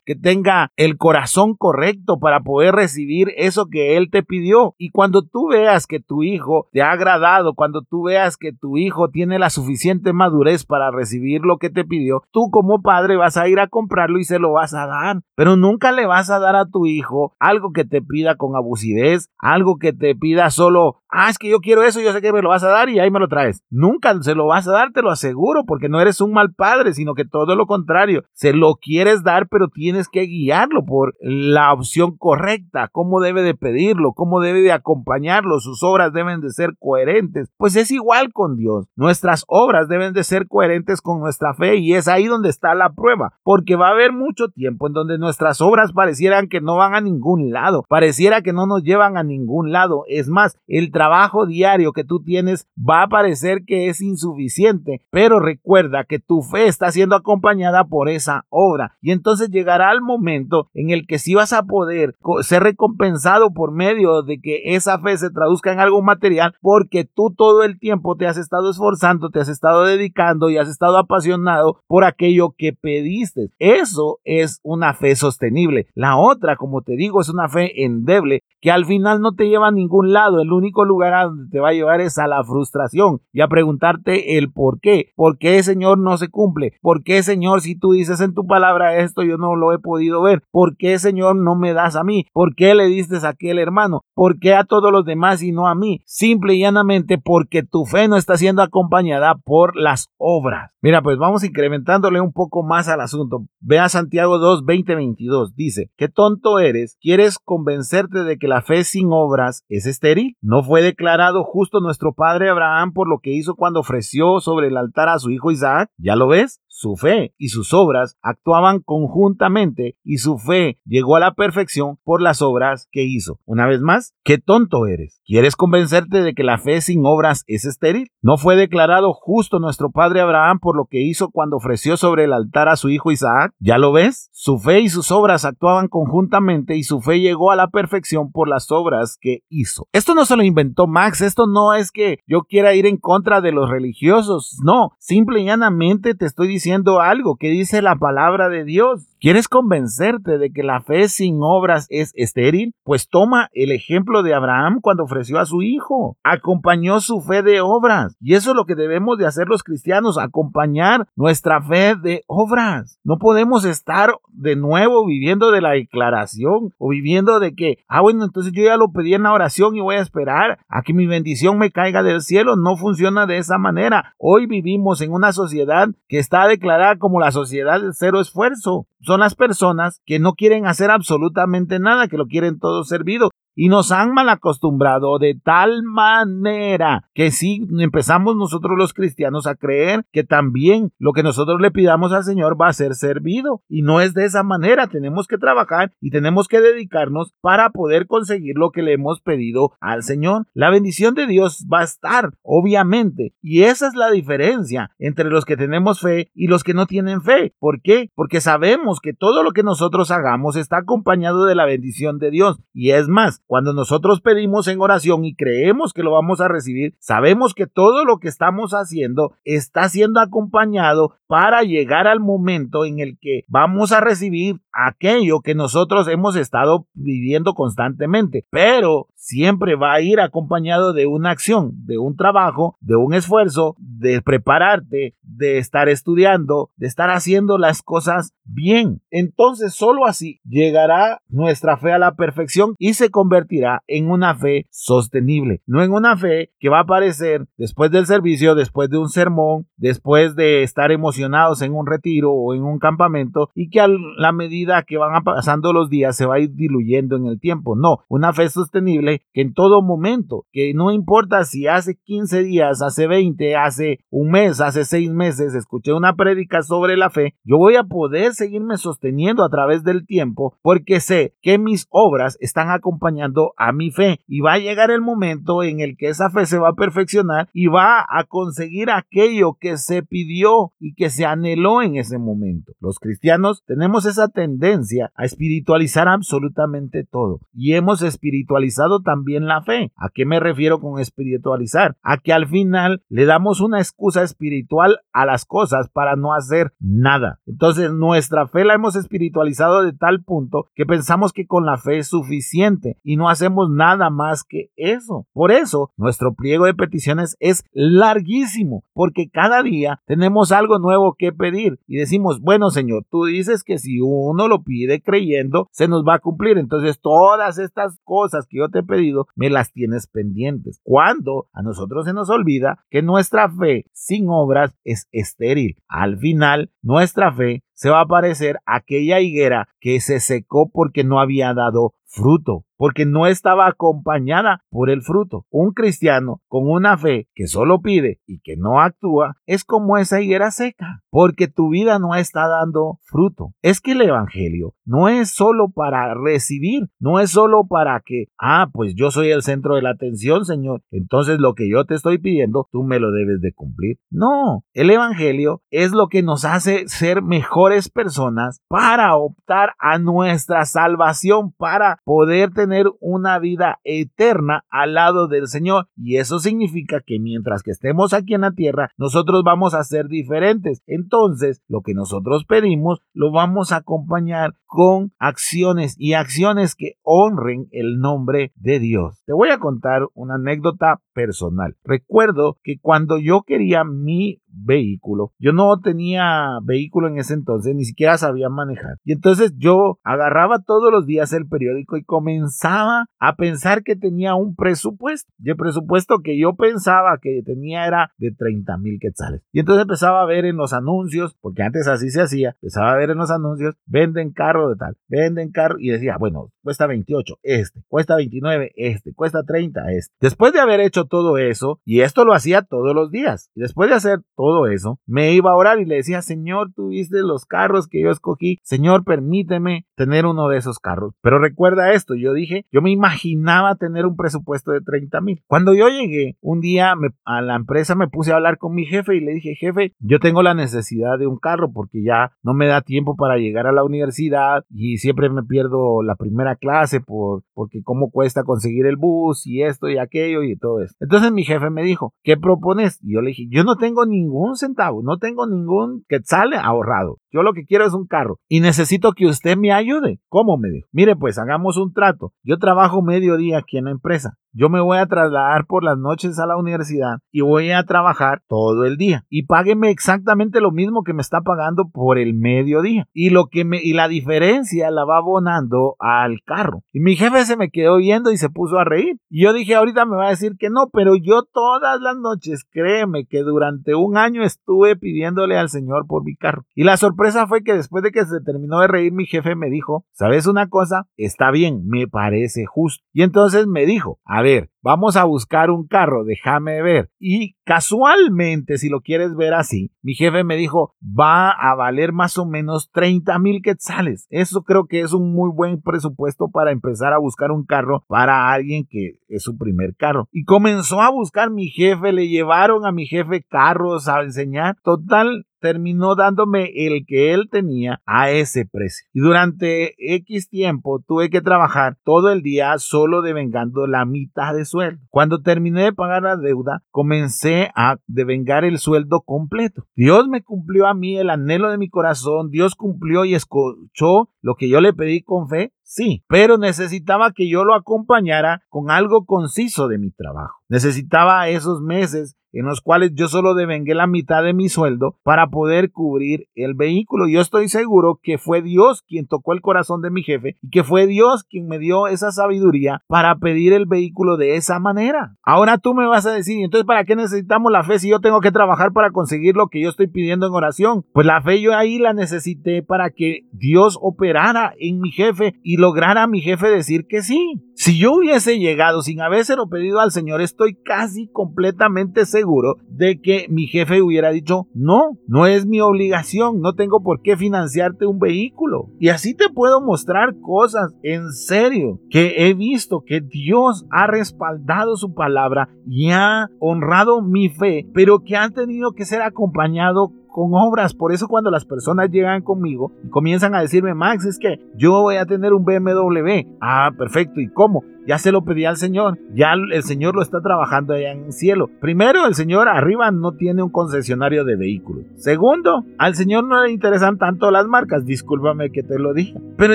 que 0.05 0.15
tenga 0.15 0.73
el 0.77 0.97
corazón 0.97 1.55
correcto 1.55 2.19
para 2.19 2.41
poder 2.41 2.75
recibir 2.75 3.29
eso 3.37 3.67
que 3.67 3.97
Él 3.97 4.11
te 4.11 4.23
pidió. 4.23 4.75
Y 4.79 4.91
cuando 4.91 5.23
tú 5.23 5.49
veas 5.49 5.87
que 5.87 6.01
tu 6.01 6.23
hijo 6.23 6.69
te 6.73 6.83
ha 6.83 6.93
agradado, 6.93 7.55
cuando 7.55 7.83
tú 7.83 8.05
veas 8.05 8.37
que 8.37 8.53
tu 8.53 8.77
hijo 8.79 9.11
tiene 9.11 9.39
la 9.39 9.51
suficiente 9.51 10.13
madurez 10.13 10.65
para 10.65 10.91
recibir 10.91 11.43
lo 11.43 11.59
que 11.59 11.71
te 11.71 11.85
pidió, 11.85 12.23
tú 12.31 12.51
como 12.51 12.83
padre 12.83 13.17
vas 13.17 13.37
a 13.37 13.49
ir 13.49 13.61
a 13.61 13.69
comprarlo 13.69 14.19
y 14.19 14.25
se 14.25 14.39
lo 14.39 14.53
vas 14.53 14.75
a 14.75 14.87
dar. 14.87 15.21
Pero 15.35 15.57
nunca 15.57 15.93
le 15.93 16.07
vas 16.07 16.31
a 16.31 16.39
dar 16.39 16.57
a 16.57 16.67
tu 16.67 16.87
hijo 16.87 17.35
algo 17.39 17.73
que 17.73 17.85
te 17.85 18.01
pida 18.01 18.37
con 18.37 18.57
abusidez, 18.57 19.29
algo 19.39 19.79
que 19.79 19.93
te 19.93 20.15
pida 20.15 20.51
solo, 20.51 21.03
ah, 21.11 21.31
es 21.31 21.39
que 21.39 21.49
yo 21.49 21.61
quiero 21.61 21.83
eso, 21.83 22.01
yo 22.01 22.13
sé 22.13 22.21
que 22.21 22.33
me 22.33 22.43
lo 22.43 22.51
vas 22.51 22.65
a 22.65 22.69
dar 22.69 22.89
y 22.89 22.99
ahí 22.99 23.11
me 23.11 23.18
lo 23.19 23.29
traes. 23.29 23.63
Nunca 23.71 24.21
se 24.23 24.35
lo 24.35 24.47
vas 24.47 24.67
a 24.69 24.73
dar, 24.73 24.93
te 24.93 25.03
lo 25.03 25.11
aseguro, 25.11 25.65
porque 25.65 25.89
no 25.89 26.01
eres 26.01 26.21
un 26.21 26.33
mal 26.33 26.53
padre, 26.55 26.93
sino 26.95 27.15
que 27.15 27.25
todo 27.25 27.57
lo 27.57 27.67
contrario, 27.67 28.25
se 28.33 28.53
lo 28.53 28.75
quieres 28.75 29.23
dar, 29.23 29.49
pero 29.49 29.69
tienes 29.69 30.09
que 30.09 30.23
guiarlo 30.23 30.85
por 30.85 31.15
la 31.21 31.73
opción 31.73 32.17
correcta, 32.17 32.89
cómo 32.93 33.21
debe 33.21 33.43
de 33.43 33.55
pedirlo, 33.55 34.13
cómo 34.13 34.41
debe 34.41 34.63
de 34.63 34.73
acompañarlo, 34.73 35.61
sus 35.61 35.83
obras 35.83 36.13
deben 36.13 36.41
de 36.41 36.51
ser 36.51 36.75
coherentes. 36.79 37.51
Pues 37.57 37.77
es 37.77 37.91
igual 37.91 38.33
con 38.33 38.57
Dios. 38.57 38.87
Nuestras 38.97 39.45
obras 39.49 39.89
deben 39.89 40.13
de 40.13 40.25
ser 40.25 40.47
coherentes 40.49 41.01
con 41.01 41.21
nuestra 41.21 41.55
fe 41.55 41.77
y 41.77 41.95
es 41.95 42.09
ahí 42.09 42.27
donde 42.27 42.49
está 42.49 42.75
la 42.75 42.91
prueba, 42.91 43.35
porque 43.43 43.77
va 43.77 43.89
a 43.89 43.93
haber 43.93 44.13
mucho 44.13 44.49
tiempo 44.49 44.87
en 44.87 44.93
donde 44.93 45.19
nuestras 45.19 45.61
obras 45.61 45.93
parecieran 45.93 46.49
que 46.49 46.61
no 46.61 46.77
van 46.77 46.95
a 46.95 47.01
ningún 47.01 47.51
lado, 47.51 47.85
pareciera 47.89 48.43
que 48.43 48.53
no 48.53 48.67
nos 48.67 48.83
llevan 48.83 49.17
a 49.17 49.23
ningún 49.23 49.73
lado. 49.73 50.05
Es 50.09 50.29
más, 50.29 50.59
el 50.67 50.91
trabajo 50.91 51.47
diario 51.47 51.93
que 51.93 52.05
tú 52.05 52.23
tienes 52.23 52.67
va 52.79 53.03
a 53.03 53.08
parecer 53.09 53.65
que 53.67 53.89
es 53.89 54.01
insuficiente, 54.01 55.03
pero 55.11 55.41
recuerda 55.41 56.05
que 56.05 56.19
tu 56.19 56.43
fe 56.43 56.67
está 56.67 56.91
siendo 56.91 57.17
acompañada 57.17 57.85
por 57.85 58.09
esa 58.09 58.45
obra 58.49 58.97
y 59.01 59.13
entonces 59.13 59.51
llegará 59.51 59.93
el 59.93 60.01
momento 60.01 60.69
en 60.75 60.91
el 60.91 61.07
que 61.07 61.19
si 61.19 61.35
vas 61.35 61.53
a 61.53 61.65
poder 61.65 62.15
ser 62.43 62.63
recompensado 62.63 63.53
por 63.53 63.73
medio 63.73 64.23
de 64.23 64.41
que 64.41 64.75
esa 64.75 64.99
fe 64.99 65.17
se 65.17 65.31
traduzca 65.31 65.73
en 65.73 65.81
algo 65.81 66.03
material 66.03 66.55
porque 66.61 67.05
tú 67.05 67.35
todo 67.37 67.63
el 67.63 67.79
tiempo 67.79 68.17
te 68.17 68.27
has 68.27 68.37
estado 68.37 68.71
esforzando, 68.71 69.31
te 69.31 69.41
has 69.41 69.49
estado 69.49 69.85
dedicando 69.85 70.51
y 70.51 70.59
has 70.59 70.69
estado 70.69 70.99
apasionado 70.99 71.81
por 71.87 72.05
aquello 72.05 72.55
que 72.57 72.73
pediste. 72.73 73.51
Eso 73.59 74.19
es 74.25 74.61
una 74.63 74.95
fe 74.95 75.17
sostenible. 75.17 75.89
La 75.95 76.17
otra, 76.17 76.57
como 76.57 76.83
te 76.83 76.97
digo, 76.97 77.21
es 77.21 77.29
una 77.29 77.49
fe 77.49 77.85
endeble 77.85 78.43
que 78.61 78.71
al 78.71 78.85
final 78.85 79.21
no 79.21 79.33
te 79.33 79.49
lleva 79.49 79.69
a 79.69 79.73
ningún 79.73 80.13
lado. 80.13 80.41
El 80.41 80.53
único 80.53 80.85
lugar 80.85 81.15
a 81.15 81.25
donde 81.25 81.49
te 81.51 81.61
va 81.61 81.71
a 81.71 81.73
llevar 81.73 82.01
es 82.01 82.19
a 82.19 82.27
la 82.27 82.43
frustración 82.45 83.21
y 83.33 83.41
a 83.41 83.49
preguntarte 83.49 84.39
el 84.39 84.53
por 84.53 84.81
qué. 84.81 85.13
¿Por 85.15 85.39
qué, 85.39 85.63
Señor, 85.63 85.99
no 85.99 86.17
se 86.17 86.29
cumple? 86.29 86.73
¿Por 86.81 87.03
qué, 87.03 87.23
Señor, 87.23 87.61
si 87.61 87.79
tú 87.79 87.93
dices 87.93 88.21
en 88.21 88.35
tu 88.35 88.47
palabra 88.47 88.97
esto, 88.99 89.23
yo 89.23 89.37
no 89.37 89.57
lo 89.57 89.73
he 89.73 89.79
podido 89.79 90.23
ver? 90.23 90.43
¿Por 90.51 90.77
qué, 90.77 90.99
Señor, 90.99 91.37
no 91.37 91.55
me 91.55 91.73
das 91.73 91.97
a 91.97 92.05
mí? 92.05 92.27
¿Por 92.33 92.55
qué 92.55 92.75
le 92.75 92.87
diste 92.87 93.17
a 93.17 93.29
aquel 93.29 93.59
hermano? 93.59 94.03
¿Por 94.15 94.39
qué 94.39 94.55
a 94.55 94.65
todos 94.65 94.93
los 94.93 95.05
demás 95.05 95.43
y 95.43 95.53
no 95.53 95.67
a 95.67 95.75
mí? 95.75 96.01
Simple 96.05 96.55
y 96.55 96.61
llanamente 96.61 97.19
porque 97.19 97.63
tu 97.63 97.85
fe 97.85 98.09
no 98.09 98.17
está 98.17 98.37
siendo 98.37 98.63
acompañada 98.63 99.37
por 99.45 99.77
las 99.77 100.09
obras. 100.17 100.73
Mira, 100.81 101.03
pues 101.03 101.19
vamos 101.19 101.45
incrementándole 101.45 102.21
un 102.21 102.33
poco 102.33 102.63
más 102.63 102.89
al 102.89 103.01
asunto. 103.01 103.47
Ve 103.61 103.79
a 103.79 103.89
Santiago 103.89 104.39
2, 104.39 104.65
20, 104.65 104.95
22. 104.95 105.55
Dice, 105.55 105.91
qué 105.97 106.09
tonto 106.09 106.59
eres. 106.59 106.97
¿Quieres 107.01 107.39
convencerte 107.39 108.25
de 108.25 108.39
que 108.39 108.48
la 108.49 108.63
fe 108.63 108.85
sin 108.85 109.09
obras 109.13 109.65
es 109.69 109.87
estéril? 109.87 110.37
¿No 110.41 110.63
fue 110.63 110.83
declarado 110.83 111.45
justo 111.45 111.81
nuestro 111.81 112.13
padre 112.13 112.51
Abraham 112.51 112.93
por 112.93 113.09
lo 113.09 113.21
que 113.23 113.31
hizo 113.31 113.55
cuando 113.55 113.81
ofreció 113.81 114.41
sobre 114.41 114.69
el 114.69 114.77
altar 114.77 115.09
a 115.09 115.19
su 115.19 115.31
hijo 115.31 115.51
Isaac? 115.51 115.91
¿Ya 115.99 116.17
lo 116.17 116.27
ves? 116.27 116.61
Su 116.81 116.95
fe 116.95 117.35
y 117.39 117.49
sus 117.49 117.75
obras 117.75 118.17
actuaban 118.23 118.79
conjuntamente 118.79 119.97
y 120.05 120.19
su 120.19 120.39
fe 120.39 120.79
llegó 120.85 121.17
a 121.17 121.19
la 121.19 121.35
perfección 121.35 121.99
por 122.05 122.23
las 122.23 122.41
obras 122.41 122.87
que 122.93 123.03
hizo. 123.03 123.41
Una 123.47 123.67
vez 123.67 123.81
más, 123.81 124.15
qué 124.23 124.39
tonto 124.39 124.87
eres. 124.87 125.21
¿Quieres 125.27 125.57
convencerte 125.57 126.23
de 126.23 126.35
que 126.35 126.45
la 126.45 126.59
fe 126.59 126.81
sin 126.81 127.01
obras 127.05 127.43
es 127.49 127.65
estéril? 127.65 128.13
¿No 128.23 128.37
fue 128.37 128.55
declarado 128.55 129.13
justo 129.13 129.59
nuestro 129.59 129.91
padre 129.91 130.21
Abraham 130.21 130.61
por 130.61 130.77
lo 130.77 130.87
que 130.89 131.03
hizo 131.03 131.31
cuando 131.31 131.57
ofreció 131.57 131.97
sobre 131.97 132.23
el 132.23 132.33
altar 132.33 132.69
a 132.69 132.77
su 132.77 132.91
hijo 132.91 133.11
Isaac? 133.11 133.53
¿Ya 133.59 133.77
lo 133.79 133.91
ves? 133.91 134.31
Su 134.33 134.61
fe 134.61 134.79
y 134.79 134.89
sus 134.89 135.11
obras 135.11 135.45
actuaban 135.45 135.89
conjuntamente 135.89 136.77
y 136.77 136.85
su 136.85 137.01
fe 137.01 137.19
llegó 137.19 137.51
a 137.51 137.57
la 137.57 137.71
perfección 137.71 138.31
por 138.31 138.49
las 138.49 138.71
obras 138.71 139.19
que 139.21 139.41
hizo. 139.49 139.89
Esto 139.93 140.15
no 140.15 140.25
se 140.25 140.37
lo 140.37 140.45
inventó 140.45 140.87
Max, 140.87 141.23
esto 141.23 141.49
no 141.49 141.75
es 141.75 141.91
que 141.91 142.21
yo 142.29 142.43
quiera 142.43 142.77
ir 142.77 142.87
en 142.87 142.99
contra 142.99 143.41
de 143.41 143.51
los 143.51 143.69
religiosos, 143.69 144.61
no, 144.65 144.93
simple 145.01 145.41
y 145.41 145.47
llanamente 145.47 146.15
te 146.15 146.27
estoy 146.27 146.47
diciendo 146.47 146.68
algo 147.01 147.37
que 147.37 147.49
dice 147.49 147.83
la 147.83 147.97
palabra 147.97 148.49
de 148.49 148.65
Dios. 148.65 149.07
¿Quieres 149.21 149.49
convencerte 149.49 150.39
de 150.39 150.53
que 150.53 150.63
la 150.63 150.81
fe 150.81 151.09
sin 151.09 151.41
obras 151.43 151.89
es 151.91 152.13
estéril? 152.15 152.73
Pues 152.85 153.09
toma 153.09 153.49
el 153.53 153.73
ejemplo 153.73 154.23
de 154.23 154.33
Abraham 154.33 154.79
cuando 154.81 155.03
ofreció 155.03 155.41
a 155.41 155.45
su 155.45 155.63
hijo. 155.63 156.17
Acompañó 156.23 157.01
su 157.01 157.21
fe 157.21 157.43
de 157.43 157.61
obras. 157.61 158.17
Y 158.21 158.35
eso 158.35 158.51
es 158.51 158.57
lo 158.57 158.65
que 158.65 158.77
debemos 158.77 159.19
de 159.19 159.27
hacer 159.27 159.49
los 159.49 159.65
cristianos, 159.65 160.19
acompañar 160.19 161.09
nuestra 161.17 161.61
fe 161.61 161.97
de 161.97 162.23
obras. 162.29 163.01
No 163.03 163.19
podemos 163.19 163.65
estar 163.65 164.15
de 164.29 164.55
nuevo 164.55 165.05
viviendo 165.05 165.51
de 165.51 165.63
la 165.63 165.71
declaración 165.71 166.73
o 166.79 166.91
viviendo 166.91 167.41
de 167.41 167.57
que, 167.57 167.79
ah, 167.89 168.03
bueno, 168.03 168.25
entonces 168.25 168.53
yo 168.53 168.63
ya 168.63 168.77
lo 168.77 168.93
pedí 168.93 169.15
en 169.15 169.25
la 169.25 169.33
oración 169.33 169.75
y 169.75 169.81
voy 169.81 169.97
a 169.97 170.01
esperar 170.01 170.61
a 170.69 170.83
que 170.83 170.95
mi 170.95 171.09
bendición 171.09 171.59
me 171.59 171.73
caiga 171.73 172.05
del 172.05 172.21
cielo. 172.21 172.55
No 172.55 172.77
funciona 172.77 173.27
de 173.27 173.39
esa 173.39 173.59
manera. 173.59 174.15
Hoy 174.17 174.47
vivimos 174.47 175.01
en 175.01 175.11
una 175.11 175.33
sociedad 175.33 175.89
que 176.07 176.21
está 176.21 176.47
declarada 176.47 176.99
como 176.99 177.19
la 177.19 177.33
sociedad 177.33 177.81
del 177.81 177.95
cero 177.95 178.21
esfuerzo 178.21 178.87
son 179.01 179.21
las 179.21 179.35
personas 179.35 180.01
que 180.05 180.19
no 180.19 180.33
quieren 180.33 180.67
hacer 180.67 180.91
absolutamente 180.91 181.79
nada, 181.79 182.09
que 182.09 182.17
lo 182.17 182.27
quieren 182.27 182.59
todo 182.59 182.85
servido 182.85 183.31
y 183.59 183.69
nos 183.69 183.91
han 183.91 184.13
mal 184.13 184.29
acostumbrado 184.29 185.19
de 185.19 185.35
tal 185.35 185.83
manera 185.83 187.09
que 187.13 187.33
si 187.33 187.67
empezamos 187.81 188.37
nosotros 188.37 188.79
los 188.79 188.95
cristianos 188.95 189.49
a 189.49 189.57
creer 189.57 190.05
que 190.13 190.23
también 190.23 190.93
lo 191.01 191.13
que 191.13 191.25
nosotros 191.25 191.61
le 191.61 191.73
pidamos 191.73 192.13
al 192.13 192.23
Señor 192.23 192.57
va 192.59 192.69
a 192.69 192.73
ser 192.73 192.95
servido 192.95 193.63
y 193.69 193.83
no 193.83 194.01
es 194.01 194.15
de 194.15 194.27
esa 194.27 194.45
manera, 194.45 194.87
tenemos 194.87 195.27
que 195.27 195.39
trabajar 195.39 195.93
y 196.01 196.11
tenemos 196.11 196.47
que 196.47 196.61
dedicarnos 196.61 197.35
para 197.41 197.71
poder 197.71 198.07
conseguir 198.07 198.57
lo 198.57 198.71
que 198.71 198.83
le 198.83 198.93
hemos 198.93 199.21
pedido 199.23 199.73
al 199.81 200.05
Señor. 200.05 200.47
La 200.55 200.71
bendición 200.71 201.17
de 201.17 201.27
Dios 201.27 201.67
va 201.67 201.81
a 201.81 201.85
estar, 201.85 202.35
obviamente, 202.43 203.35
y 203.43 203.65
esa 203.65 203.89
es 203.89 203.95
la 203.97 204.13
diferencia 204.13 204.93
entre 205.01 205.31
los 205.31 205.45
que 205.45 205.57
tenemos 205.57 206.01
fe 206.01 206.31
y 206.33 206.47
los 206.47 206.63
que 206.63 206.75
no 206.75 206.87
tienen 206.87 207.23
fe. 207.23 207.55
¿Por 207.59 207.83
qué? 207.83 208.13
Porque 208.15 208.41
sabemos 208.41 209.01
que 209.01 209.15
todo 209.15 209.43
lo 209.43 209.51
que 209.51 209.65
nosotros 209.65 210.13
hagamos 210.13 210.55
está 210.55 210.79
acompañado 210.79 211.45
de 211.45 211.57
la 211.57 211.67
bendición 211.67 212.19
de 212.21 212.31
Dios 212.31 212.61
y 212.73 212.93
es 212.93 213.09
más, 213.09 213.43
cuando 213.49 213.73
nosotros 213.73 214.21
pedimos 214.21 214.69
en 214.69 214.81
oración 214.81 215.25
y 215.25 215.35
creemos 215.35 215.95
que 215.95 216.03
lo 216.03 216.13
vamos 216.13 216.41
a 216.43 216.49
recibir, 216.49 216.95
sabemos 217.01 217.55
que 217.55 217.67
todo 217.67 218.05
lo 218.05 218.19
que 218.19 218.29
estamos 218.29 218.73
haciendo 218.73 219.33
está 219.45 219.89
siendo 219.89 220.21
acompañado 220.21 221.15
para 221.27 221.63
llegar 221.63 222.07
al 222.07 222.21
momento 222.21 222.85
en 222.85 223.01
el 223.01 223.19
que 223.19 223.45
vamos 223.49 223.93
a 223.93 224.01
recibir 224.01 224.61
aquello 224.71 225.41
que 225.41 225.55
nosotros 225.55 226.09
hemos 226.09 226.37
estado 226.37 226.87
viviendo 226.93 227.55
constantemente. 227.55 228.45
Pero 228.51 229.09
siempre 229.19 229.75
va 229.75 229.95
a 229.95 230.01
ir 230.01 230.21
acompañado 230.21 230.93
de 230.93 231.07
una 231.07 231.31
acción, 231.31 231.73
de 231.85 231.99
un 231.99 232.17
trabajo, 232.17 232.77
de 232.81 232.95
un 232.97 233.15
esfuerzo, 233.15 233.75
de 233.79 234.23
prepararte, 234.23 235.17
de 235.23 235.59
estar 235.59 235.89
estudiando, 235.89 236.71
de 236.77 236.87
estar 236.87 237.11
haciendo 237.11 237.59
las 237.59 237.83
cosas 237.83 238.33
bien. 238.45 239.03
Entonces 239.11 239.75
solo 239.75 240.07
así 240.07 240.41
llegará 240.45 241.21
nuestra 241.29 241.77
fe 241.77 241.93
a 241.93 241.99
la 241.99 242.15
perfección 242.15 242.75
y 242.79 242.95
se 242.95 243.11
convertirá 243.11 243.83
en 243.89 244.09
una 244.09 244.37
fe 244.37 244.67
sostenible, 244.71 245.63
no 245.67 245.83
en 245.83 245.93
una 245.93 246.17
fe 246.17 246.53
que 246.61 246.69
va 246.69 246.79
a 246.79 246.83
aparecer 246.83 247.47
después 247.57 247.91
del 247.91 248.07
servicio, 248.07 248.55
después 248.55 248.89
de 248.89 248.99
un 248.99 249.09
sermón, 249.09 249.67
después 249.77 250.37
de 250.37 250.63
estar 250.63 250.93
emocionados 250.93 251.61
en 251.63 251.75
un 251.75 251.87
retiro 251.87 252.33
o 252.33 252.55
en 252.55 252.63
un 252.63 252.79
campamento 252.79 253.51
y 253.55 253.69
que 253.69 253.81
a 253.81 253.89
la 253.89 254.33
medida 254.33 254.85
que 254.85 254.97
van 254.97 255.25
pasando 255.25 255.73
los 255.73 255.91
días 255.91 256.17
se 256.17 256.25
va 256.25 256.37
a 256.37 256.41
ir 256.41 256.55
diluyendo 256.55 257.17
en 257.17 257.27
el 257.27 257.41
tiempo. 257.41 257.75
No, 257.75 258.05
una 258.09 258.33
fe 258.33 258.49
sostenible 258.49 259.08
que 259.33 259.43
en 259.43 259.53
todo 259.53 259.83
momento, 259.83 260.45
que 260.53 260.73
no 260.75 260.93
importa 260.93 261.45
si 261.45 261.67
hace 261.67 261.97
15 261.97 262.43
días, 262.45 262.83
hace 262.83 263.07
20, 263.07 263.57
hace 263.57 263.99
un 264.11 264.31
mes, 264.31 264.61
hace 264.61 264.85
6 264.85 265.11
meses, 265.11 265.55
escuché 265.55 265.93
una 265.93 266.15
prédica 266.15 266.63
sobre 266.63 266.97
la 266.97 267.11
fe, 267.11 267.35
yo 267.45 267.59
voy 267.59 267.77
a 267.77 267.85
poder 267.85 268.35
seguirme 268.35 268.77
sosteniendo 268.77 269.45
a 269.45 269.51
través 269.51 269.83
del 269.83 270.07
tiempo 270.07 270.57
porque 270.63 271.01
sé 271.01 271.35
que 271.43 271.59
mis 271.59 271.87
obras 271.91 272.37
están 272.41 272.71
acompañadas 272.71 273.19
a 273.57 273.73
mi 273.73 273.91
fe. 273.91 274.21
Y 274.27 274.41
va 274.41 274.55
a 274.55 274.59
llegar 274.59 274.91
el 274.91 275.01
momento 275.01 275.63
en 275.63 275.81
el 275.81 275.97
que 275.97 276.09
esa 276.09 276.31
fe 276.31 276.47
se 276.47 276.59
va 276.59 276.71
a 276.71 276.75
perfeccionar 276.75 277.49
y 277.53 277.67
va 277.67 278.01
a 278.01 278.25
conseguir 278.25 278.91
aquello 278.91 279.57
que 279.59 279.77
se 279.77 280.03
pidió 280.03 280.73
y 280.79 280.95
que 280.95 281.11
se 281.11 281.25
anheló 281.25 281.83
en 281.83 281.97
ese 281.97 282.19
momento. 282.19 282.73
Los 282.81 282.99
cristianos 282.99 283.65
tenemos 283.67 284.07
esa 284.07 284.29
tendencia 284.29 285.11
a 285.17 285.25
espiritualizar 285.25 286.09
absolutamente 286.09 287.05
todo 287.05 287.41
y 287.55 287.75
hemos 287.75 288.03
espiritualizado 288.03 288.98
también 289.03 289.47
la 289.47 289.63
fe. 289.63 289.93
¿A 289.97 290.09
qué 290.13 290.27
me 290.27 290.41
refiero 290.41 290.81
con 290.81 291.01
espiritualizar? 291.01 291.97
A 292.03 292.19
que 292.19 292.33
al 292.33 292.47
final 292.47 293.03
le 293.09 293.27
damos 293.27 293.61
una 293.61 293.79
excusa 293.79 294.23
espiritual 294.23 295.01
a 295.13 295.27
las 295.27 295.45
cosas 295.45 295.89
para 295.89 296.17
no 296.17 296.35
hacer 296.35 296.73
nada. 296.79 297.41
Entonces 297.47 297.93
nuestra 297.93 298.47
fe 298.49 298.65
la 298.65 298.75
hemos 298.75 298.97
espiritualizado 298.97 299.83
de 299.83 299.93
tal 299.93 300.23
punto 300.23 300.69
que 300.75 300.87
pensamos 300.87 301.33
que 301.33 301.47
con 301.47 301.67
la 301.67 301.79
fe 301.79 301.99
es 301.99 302.09
suficiente 302.09 302.99
y 303.03 303.17
no 303.17 303.29
hacemos 303.29 303.71
nada 303.71 304.11
más 304.11 304.45
que 304.45 304.71
eso. 304.77 305.27
Por 305.33 305.51
eso, 305.51 305.93
nuestro 305.97 306.35
pliego 306.35 306.67
de 306.67 306.75
peticiones 306.75 307.37
es 307.41 307.65
larguísimo, 307.73 308.85
porque 308.93 309.29
cada 309.31 309.63
día 309.63 310.01
tenemos 310.07 310.53
algo 310.53 310.79
nuevo 310.79 311.15
que 311.19 311.33
pedir 311.33 311.81
y 311.87 311.97
decimos, 311.97 312.41
bueno 312.41 312.71
Señor, 312.71 313.05
tú 313.11 313.25
dices 313.25 313.65
que 313.65 313.79
si 313.79 314.01
uno 314.01 314.49
lo 314.49 314.63
pide 314.63 315.01
creyendo, 315.03 315.69
se 315.73 315.89
nos 315.89 316.05
va 316.05 316.15
a 316.15 316.19
cumplir. 316.21 316.59
Entonces, 316.59 317.01
todas 317.01 317.59
estas 317.59 317.99
cosas 318.05 318.47
que 318.49 318.59
yo 318.59 318.69
te 318.69 318.83
pedido, 318.89 319.29
me 319.37 319.51
las 319.51 319.73
tienes 319.73 320.09
pendientes. 320.09 320.81
Cuando 320.83 321.49
a 321.53 321.63
nosotros 321.63 322.07
se 322.07 322.13
nos 322.13 322.29
olvida 322.31 322.85
que 322.91 323.03
nuestra 323.03 323.49
fe 323.49 323.87
sin 323.93 324.27
obras 324.29 324.77
es 324.83 325.07
estéril. 325.13 325.77
Al 325.87 326.19
final, 326.19 326.73
nuestra 326.83 327.33
fe 327.33 327.63
se 327.79 327.91
va 327.91 328.01
a 328.01 328.07
parecer 328.07 328.59
aquella 328.67 329.21
higuera 329.21 329.69
que 329.79 330.01
se 330.01 330.19
secó 330.19 330.69
porque 330.69 331.05
no 331.05 331.21
había 331.21 331.55
dado 331.55 331.95
fruto 332.07 332.65
porque 332.79 333.05
no 333.05 333.27
estaba 333.27 333.67
acompañada 333.67 334.63
por 334.71 334.89
el 334.89 335.03
fruto. 335.03 335.45
Un 335.51 335.73
cristiano 335.73 336.41
con 336.47 336.71
una 336.71 336.97
fe 336.97 337.29
que 337.35 337.49
solo 337.49 337.83
pide 337.83 338.21
y 338.27 338.41
que 338.41 338.57
no 338.57 338.81
actúa 338.81 339.37
es 339.47 339.65
como 339.65 339.99
esa 339.99 340.21
higuera 340.23 340.51
seca, 340.53 341.03
porque 341.11 341.49
tu 341.49 341.71
vida 341.71 341.99
no 341.99 342.15
está 342.15 342.47
dando 342.47 343.01
fruto. 343.03 343.53
Es 343.63 343.81
que 343.81 343.93
el 343.93 344.03
Evangelio 344.03 344.75
no 344.85 345.09
es 345.09 345.31
solo 345.31 345.69
para 345.71 346.15
recibir, 346.15 346.89
no 347.01 347.19
es 347.19 347.33
solo 347.33 347.67
para 347.67 348.01
que, 348.07 348.27
ah, 348.39 348.69
pues 348.73 348.95
yo 348.95 349.11
soy 349.11 349.31
el 349.31 349.43
centro 349.43 349.75
de 349.75 349.83
la 349.83 349.91
atención, 349.91 350.45
Señor, 350.45 350.83
entonces 350.93 351.41
lo 351.41 351.55
que 351.55 351.69
yo 351.69 351.85
te 351.85 351.97
estoy 351.97 352.19
pidiendo, 352.19 352.69
tú 352.71 352.85
me 352.85 353.01
lo 353.01 353.11
debes 353.11 353.41
de 353.41 353.53
cumplir. 353.53 353.99
No, 354.09 354.65
el 354.73 354.91
Evangelio 354.91 355.63
es 355.71 355.91
lo 355.91 356.07
que 356.07 356.23
nos 356.23 356.45
hace 356.45 356.87
ser 356.87 357.23
mejores 357.69 357.91
personas 357.91 358.63
para 358.69 359.17
optar 359.17 359.75
a 359.79 359.99
nuestra 359.99 360.65
salvación, 360.65 361.53
para 361.53 362.01
poder 362.05 362.51
tener 362.53 362.87
una 363.01 363.39
vida 363.39 363.79
eterna 363.85 364.65
al 364.71 364.95
lado 364.95 365.29
del 365.29 365.49
Señor. 365.49 365.89
Y 365.97 366.17
eso 366.17 366.39
significa 366.39 367.03
que 367.05 367.19
mientras 367.21 367.63
que 367.63 367.73
estemos 367.73 368.15
aquí 368.15 368.35
en 368.35 368.43
la 368.43 368.53
tierra, 368.53 368.91
nosotros 368.97 369.43
vamos 369.45 369.75
a 369.75 369.85
ser 369.85 370.09
diferentes. 370.09 370.83
Entonces, 370.87 371.63
lo 371.69 371.83
que 371.83 371.95
nosotros 371.95 372.45
pedimos 372.47 373.03
lo 373.13 373.33
vamos 373.33 373.73
a 373.73 373.77
acompañar 373.77 374.55
con 374.65 375.13
acciones 375.19 375.95
y 375.99 376.15
acciones 376.15 376.75
que 376.75 376.95
honren 377.03 377.69
el 377.71 377.99
nombre 377.99 378.53
de 378.57 378.79
Dios. 378.79 379.23
Te 379.27 379.33
voy 379.33 379.51
a 379.51 379.59
contar 379.59 380.03
una 380.15 380.37
anécdota 380.37 381.01
personal. 381.13 381.77
Recuerdo 381.85 382.59
que 382.63 382.79
cuando 382.81 383.19
yo 383.19 383.43
quería 383.43 383.85
mi 383.85 384.41
vehículo. 384.51 385.33
Yo 385.39 385.53
no 385.53 385.79
tenía 385.81 386.59
vehículo 386.63 387.09
en 387.09 387.19
ese 387.19 387.35
entonces, 387.35 387.58
ni 387.67 387.85
siquiera 387.85 388.19
sabía 388.19 388.49
manejar. 388.49 388.97
Y 389.05 389.13
entonces 389.13 389.53
yo 389.57 389.99
agarraba 390.05 390.63
todos 390.63 390.93
los 390.93 391.07
días 391.07 391.33
el 391.33 391.49
periódico 391.49 391.97
y 391.97 392.05
comenzaba 392.05 393.07
a 393.19 393.37
pensar 393.37 393.83
que 393.83 393.97
tenía 393.97 394.35
un 394.35 394.55
presupuesto. 394.55 395.33
Y 395.39 395.51
el 395.51 395.57
presupuesto 395.57 396.21
que 396.23 396.39
yo 396.39 396.55
pensaba 396.55 397.19
que 397.21 397.43
tenía 397.45 397.87
era 397.87 398.13
de 398.19 398.33
30 398.33 398.79
mil 398.79 398.99
quetzales. 399.01 399.43
Y 399.53 399.61
entonces 399.61 399.83
empezaba 399.83 400.23
a 400.23 400.27
ver 400.27 400.45
en 400.45 400.57
los 400.57 400.73
anuncios, 400.73 401.37
porque 401.41 401.63
antes 401.63 401.87
así 401.89 402.11
se 402.11 402.23
hacía, 402.23 402.57
empezaba 402.63 402.93
a 402.93 402.97
ver 402.97 403.11
en 403.11 403.19
los 403.19 403.31
anuncios, 403.31 403.75
venden 403.87 404.33
carro 404.33 404.69
de 404.69 404.77
tal, 404.77 404.97
venden 405.09 405.51
carro 405.51 405.77
y 405.79 405.91
decía, 405.91 406.17
bueno, 406.19 406.51
cuesta 406.63 406.87
28 406.87 407.39
este, 407.43 407.83
cuesta 407.89 408.17
29 408.17 408.73
este, 408.77 409.15
cuesta 409.15 409.43
30 409.43 409.93
este. 409.93 410.15
Después 410.21 410.53
de 410.53 410.61
haber 410.61 410.81
hecho 410.81 411.07
todo 411.07 411.39
eso, 411.39 411.81
y 411.85 412.01
esto 412.01 412.25
lo 412.25 412.35
hacía 412.35 412.63
todos 412.63 412.95
los 412.95 413.11
días, 413.11 413.51
y 413.55 413.61
después 413.61 413.89
de 413.89 413.97
hacer 413.97 414.21
todo 414.37 414.67
eso, 414.67 415.01
me 415.07 415.33
iba 415.33 415.51
a 415.51 415.57
orar 415.57 415.81
y 415.81 415.85
le 415.85 415.97
decía, 415.97 416.23
Señor, 416.23 416.73
tú 416.75 416.89
viste 416.89 417.19
los 417.21 417.47
carros 417.49 417.89
que 417.89 418.03
yo 418.03 418.11
escogí, 418.11 418.59
Señor, 418.63 419.05
permíteme 419.05 419.87
tener 419.97 420.27
uno 420.27 420.49
de 420.49 420.59
esos 420.59 420.79
carros. 420.79 421.15
Pero 421.23 421.39
recuerda 421.39 421.93
esto, 421.93 422.15
yo 422.15 422.33
dije, 422.33 422.67
yo 422.71 422.83
me 422.83 422.91
imaginaba 422.91 423.75
tener 423.75 424.07
un 424.07 424.17
presupuesto 424.17 424.73
de 424.73 424.81
30 424.81 425.21
mil. 425.23 425.43
Cuando 425.47 425.75
yo 425.75 425.89
llegué, 425.89 426.37
un 426.41 426.61
día 426.61 426.95
a 427.25 427.43
la 427.43 427.57
empresa 427.57 427.95
me 427.95 428.09
puse 428.09 428.33
a 428.33 428.37
hablar 428.37 428.59
con 428.59 428.75
mi 428.75 428.85
jefe 428.85 429.17
y 429.17 429.21
le 429.21 429.33
dije, 429.33 429.55
jefe, 429.57 429.95
yo 429.99 430.21
tengo 430.21 430.43
la 430.43 430.55
necesidad 430.55 431.19
de 431.19 431.27
un 431.27 431.39
carro 431.39 431.73
porque 431.73 432.03
ya 432.03 432.33
no 432.43 432.55
me 432.55 432.67
da 432.67 432.83
tiempo 432.83 433.17
para 433.17 433.39
llegar 433.39 433.67
a 433.67 433.73
la 433.73 433.85
universidad 433.85 434.65
y 434.71 434.99
siempre 434.99 435.31
me 435.31 435.43
pierdo 435.43 436.03
la 436.03 436.17
primera 436.17 436.57
clase 436.57 437.01
por, 437.01 437.43
porque 437.55 437.83
cómo 437.83 438.11
cuesta 438.11 438.45
conseguir 438.45 438.87
el 438.87 438.97
bus 438.97 439.47
y 439.47 439.63
esto 439.63 439.89
y 439.89 439.99
aquello 439.99 440.43
y 440.43 440.57
todo 440.57 440.83
eso. 440.83 440.95
Entonces 441.01 441.33
mi 441.33 441.45
jefe 441.45 441.71
me 441.71 441.83
dijo, 441.83 442.13
¿qué 442.23 442.37
propones? 442.37 442.99
Y 443.03 443.15
yo 443.15 443.23
le 443.23 443.29
dije, 443.29 443.47
yo 443.51 443.65
no 443.65 443.77
tengo 443.77 444.05
ni 444.05 444.19
ningún 444.19 444.57
centavo, 444.57 445.03
no 445.03 445.19
tengo 445.19 445.47
ningún 445.47 446.05
quetzal 446.09 446.53
ahorrado. 446.55 447.19
Yo 447.31 447.38
lo 447.43 447.53
que 447.53 447.65
quiero 447.65 447.87
es 447.87 447.95
un 447.95 448.07
carro 448.07 448.39
y 448.49 448.61
necesito 448.61 449.13
que 449.13 449.27
usted 449.27 449.57
me 449.57 449.73
ayude. 449.73 450.21
¿Cómo 450.29 450.57
me 450.57 450.71
dijo? 450.71 450.89
Mire, 450.93 451.17
pues 451.17 451.39
hagamos 451.39 451.77
un 451.77 451.93
trato. 451.93 452.33
Yo 452.43 452.59
trabajo 452.59 453.03
mediodía 453.03 453.59
aquí 453.59 453.79
en 453.79 453.85
la 453.85 453.91
empresa. 453.91 454.35
Yo 454.53 454.69
me 454.69 454.81
voy 454.81 454.99
a 454.99 455.07
trasladar 455.07 455.67
por 455.67 455.85
las 455.85 455.99
noches 455.99 456.39
a 456.39 456.47
la 456.47 456.57
universidad 456.57 457.19
y 457.31 457.43
voy 457.43 457.71
a 457.71 457.85
trabajar 457.85 458.43
todo 458.49 458.85
el 458.85 458.97
día. 458.97 459.25
Y 459.29 459.45
págueme 459.45 459.91
exactamente 459.91 460.61
lo 460.61 460.73
mismo 460.73 461.03
que 461.03 461.13
me 461.13 461.23
está 461.23 461.43
pagando 461.43 461.89
por 461.89 462.19
el 462.19 462.35
mediodía. 462.35 463.07
Y 463.13 463.31
lo 463.31 463.47
que 463.47 463.65
me, 463.65 463.81
y 463.83 463.93
la 463.93 464.09
diferencia 464.09 464.91
la 464.91 465.05
va 465.05 465.19
abonando 465.19 465.97
al 465.99 466.41
carro. 466.45 466.83
Y 466.93 467.01
mi 467.01 467.17
jefe 467.17 467.45
se 467.45 467.57
me 467.57 467.71
quedó 467.71 467.97
viendo 467.97 468.31
y 468.31 468.37
se 468.37 468.49
puso 468.49 468.79
a 468.79 468.85
reír. 468.85 469.19
Y 469.29 469.45
yo 469.45 469.53
dije, 469.53 469.75
ahorita 469.75 470.05
me 470.07 470.17
va 470.17 470.27
a 470.27 470.31
decir 470.31 470.57
que 470.59 470.71
no, 470.71 470.89
pero 470.93 471.15
yo 471.17 471.43
todas 471.43 472.01
las 472.01 472.17
noches, 472.17 472.65
créeme 472.71 473.27
que 473.27 473.43
durante 473.43 473.95
un 473.95 474.17
año 474.17 474.43
estuve 474.43 474.97
pidiéndole 474.97 475.59
al 475.59 475.69
Señor 475.69 476.07
por 476.07 476.25
mi 476.25 476.37
carro. 476.37 476.65
Y 476.75 476.85
la 476.85 476.97
sorpresa 476.97 477.47
fue 477.47 477.63
que 477.63 477.75
después 477.75 478.03
de 478.03 478.11
que 478.11 478.25
se 478.25 478.41
terminó 478.41 478.81
de 478.81 478.89
reír, 478.89 479.13
mi 479.13 479.27
jefe 479.27 479.55
me 479.55 479.71
dijo, 479.71 480.05
¿sabes 480.13 480.47
una 480.47 480.69
cosa? 480.69 481.07
Está 481.17 481.51
bien, 481.51 481.87
me 481.87 482.09
parece 482.09 482.67
justo. 482.67 483.05
Y 483.13 483.23
entonces 483.23 483.67
me 483.67 483.87
dijo, 483.87 484.19
a 484.39 484.43
ver, 484.43 484.71
vamos 484.83 485.17
a 485.17 485.25
buscar 485.25 485.71
un 485.71 485.87
carro, 485.87 486.25
déjame 486.25 486.83
ver. 486.83 487.11
Y 487.19 487.55
casualmente, 487.65 488.79
si 488.79 488.89
lo 488.89 489.01
quieres 489.01 489.35
ver 489.35 489.55
así, 489.55 489.91
mi 490.03 490.15
jefe 490.15 490.45
me 490.45 490.57
dijo, 490.57 490.95
va 491.03 491.51
a 491.51 491.75
valer 491.75 492.13
más 492.13 492.39
o 492.39 492.47
menos 492.47 492.91
30 492.93 493.39
mil 493.39 493.63
quetzales. 493.63 494.27
Eso 494.31 494.63
creo 494.63 494.87
que 494.87 495.01
es 495.01 495.13
un 495.13 495.33
muy 495.33 495.51
buen 495.55 495.81
presupuesto 495.83 496.49
para 496.51 496.73
empezar 496.73 497.13
a 497.13 497.19
buscar 497.19 497.51
un 497.51 497.65
carro 497.65 498.05
para 498.09 498.53
alguien 498.53 498.87
que 498.89 499.19
es 499.29 499.43
su 499.43 499.57
primer 499.57 499.95
carro. 499.97 500.29
Y 500.33 500.45
comenzó 500.45 501.01
a 501.01 501.11
buscar 501.11 501.51
mi 501.51 501.69
jefe, 501.69 502.13
le 502.13 502.29
llevaron 502.29 502.87
a 502.87 502.93
mi 502.93 503.07
jefe 503.07 503.45
carros 503.49 504.09
a 504.09 504.23
enseñar. 504.23 504.77
Total, 504.83 505.47
terminó 505.61 506.15
dándome 506.15 506.71
el 506.75 507.05
que 507.07 507.33
él 507.33 507.49
tenía 507.51 508.01
a 508.07 508.31
ese 508.31 508.65
precio. 508.65 509.07
Y 509.13 509.21
durante 509.21 509.95
X 510.15 510.49
tiempo 510.49 511.03
tuve 511.07 511.31
que 511.31 511.41
trabajar 511.41 511.97
todo 512.05 512.31
el 512.31 512.43
día 512.43 512.79
solo 512.79 513.23
devengando 513.23 513.87
la 513.87 514.05
mitad 514.05 514.55
de 514.55 514.65
Cuando 515.11 515.43
terminé 515.43 515.85
de 515.85 515.93
pagar 515.93 516.23
la 516.23 516.37
deuda, 516.37 516.83
comencé 516.91 517.71
a 517.75 517.97
devengar 518.07 518.65
el 518.65 518.79
sueldo 518.79 519.23
completo. 519.23 519.87
Dios 519.95 520.29
me 520.29 520.43
cumplió 520.43 520.87
a 520.87 520.95
mí 520.95 521.19
el 521.19 521.31
anhelo 521.31 521.71
de 521.71 521.79
mi 521.79 521.89
corazón, 521.89 522.51
Dios 522.51 522.75
cumplió 522.75 523.25
y 523.25 523.35
escuchó 523.35 524.31
lo 524.41 524.55
que 524.55 524.69
yo 524.69 524.81
le 524.81 524.93
pedí 524.93 525.23
con 525.23 525.49
fe, 525.49 525.73
sí, 525.89 526.23
pero 526.29 526.59
necesitaba 526.59 527.33
que 527.33 527.49
yo 527.49 527.65
lo 527.65 527.75
acompañara 527.75 528.63
con 528.69 528.91
algo 528.91 529.25
conciso 529.25 529.89
de 529.89 529.99
mi 529.99 530.11
trabajo. 530.11 530.61
Necesitaba 530.69 531.49
esos 531.49 531.81
meses 531.81 532.37
en 532.53 532.67
los 532.67 532.81
cuales 532.81 533.13
yo 533.15 533.29
solo 533.29 533.55
devengué 533.55 533.95
la 533.95 534.07
mitad 534.07 534.43
de 534.43 534.55
mi 534.55 534.69
sueldo 534.69 535.17
para 535.23 535.49
poder 535.49 535.91
cubrir 535.91 536.49
el 536.55 536.75
vehículo. 536.75 537.29
Yo 537.29 537.41
estoy 537.41 537.69
seguro 537.69 538.21
que 538.23 538.39
fue 538.39 538.63
Dios 538.63 539.03
quien 539.07 539.27
tocó 539.27 539.53
el 539.53 539.61
corazón 539.61 540.03
de 540.03 540.11
mi 540.11 540.23
jefe 540.23 540.57
y 540.63 540.71
que 540.71 540.85
fue 540.85 541.07
Dios 541.07 541.45
quien 541.45 541.67
me 541.67 541.79
dio 541.79 542.07
esa 542.07 542.33
sabiduría 542.33 543.03
para 543.07 543.37
pedir 543.37 543.73
el 543.73 543.87
vehículo 543.87 544.37
de 544.37 544.57
esa 544.57 544.79
manera. 544.79 545.37
Ahora 545.43 545.79
tú 545.79 545.95
me 545.95 546.07
vas 546.07 546.27
a 546.27 546.33
decir, 546.33 546.63
entonces 546.63 546.87
¿para 546.87 547.05
qué 547.05 547.17
necesitamos 547.17 547.71
la 547.73 547.85
fe 547.85 547.99
si 547.99 548.11
yo 548.11 548.21
tengo 548.21 548.41
que 548.41 548.53
trabajar 548.53 548.93
para 548.93 549.11
conseguir 549.11 549.57
lo 549.57 549.69
que 549.69 549.83
yo 549.83 549.91
estoy 549.91 550.09
pidiendo 550.09 550.47
en 550.47 550.53
oración? 550.53 551.05
Pues 551.13 551.27
la 551.27 551.43
fe 551.43 551.61
yo 551.61 551.75
ahí 551.75 551.99
la 551.99 552.13
necesité 552.13 552.83
para 552.83 553.11
que 553.11 553.47
Dios 553.53 553.99
operara 554.01 554.75
en 554.79 555.01
mi 555.01 555.11
jefe 555.11 555.55
y 555.63 555.77
lograra 555.79 556.27
mi 556.27 556.41
jefe 556.41 556.67
decir 556.69 557.07
que 557.09 557.23
sí. 557.23 557.63
Si 557.75 557.97
yo 557.97 558.15
hubiese 558.15 558.59
llegado 558.59 559.03
sin 559.03 559.21
habérselo 559.21 559.69
pedido 559.69 560.01
al 560.01 560.11
Señor, 560.11 560.41
estoy 560.41 560.75
casi 560.75 561.29
completamente 561.29 562.27
seguro 562.27 562.79
de 562.89 563.21
que 563.21 563.47
mi 563.49 563.69
jefe 563.69 564.03
hubiera 564.03 564.31
dicho, 564.31 564.67
no, 564.75 565.17
no 565.29 565.47
es 565.47 565.67
mi 565.67 565.81
obligación, 565.81 566.61
no 566.61 566.75
tengo 566.75 567.01
por 567.05 567.23
qué 567.23 567.37
financiarte 567.37 568.07
un 568.07 568.19
vehículo. 568.19 568.91
Y 568.99 569.11
así 569.11 569.35
te 569.35 569.51
puedo 569.51 569.81
mostrar 569.81 570.41
cosas 570.41 570.93
en 571.05 571.31
serio 571.31 572.01
que 572.11 572.49
he 572.49 572.55
visto 572.55 573.05
que 573.07 573.21
Dios 573.21 573.87
ha 573.93 574.09
respaldado 574.09 574.97
su 574.97 575.15
palabra 575.15 575.69
y 575.87 576.11
ha 576.11 576.49
honrado 576.59 577.23
mi 577.23 577.51
fe, 577.51 577.87
pero 577.95 578.25
que 578.25 578.35
han 578.35 578.53
tenido 578.53 578.91
que 578.91 579.05
ser 579.05 579.23
acompañado 579.23 580.13
con 580.29 580.55
obras. 580.55 580.95
Por 580.95 581.13
eso 581.13 581.29
cuando 581.29 581.51
las 581.51 581.65
personas 581.65 582.11
llegan 582.11 582.43
conmigo 582.43 582.93
y 583.05 583.09
comienzan 583.09 583.55
a 583.55 583.61
decirme, 583.61 583.95
Max, 583.95 584.25
es 584.25 584.39
que 584.39 584.61
yo 584.77 585.03
voy 585.03 585.17
a 585.17 585.27
tener 585.27 585.53
un 585.53 585.65
BMW. 585.65 586.57
Ah, 586.61 586.91
perfecto. 586.97 587.41
¿Y 587.41 587.49
cómo? 587.49 587.83
Ya 588.09 588.17
se 588.17 588.33
lo 588.33 588.43
pedí 588.43 588.65
al 588.65 588.79
Señor, 588.79 589.19
ya 589.35 589.53
el 589.53 589.83
Señor 589.83 590.15
lo 590.15 590.23
está 590.23 590.41
trabajando 590.41 590.95
allá 590.95 591.13
en 591.13 591.27
el 591.27 591.33
cielo. 591.33 591.69
Primero, 591.79 592.27
el 592.27 592.35
Señor 592.35 592.67
arriba 592.67 593.11
no 593.11 593.33
tiene 593.33 593.63
un 593.63 593.69
concesionario 593.69 594.47
de 594.47 594.57
vehículos. 594.57 595.05
Segundo, 595.17 595.85
al 595.99 596.15
Señor 596.15 596.45
no 596.45 596.65
le 596.65 596.73
interesan 596.73 597.19
tanto 597.19 597.51
las 597.51 597.67
marcas, 597.67 598.07
discúlpame 598.07 598.71
que 598.71 598.83
te 598.83 598.99
lo 598.99 599.13
dije. 599.13 599.39
Pero 599.59 599.75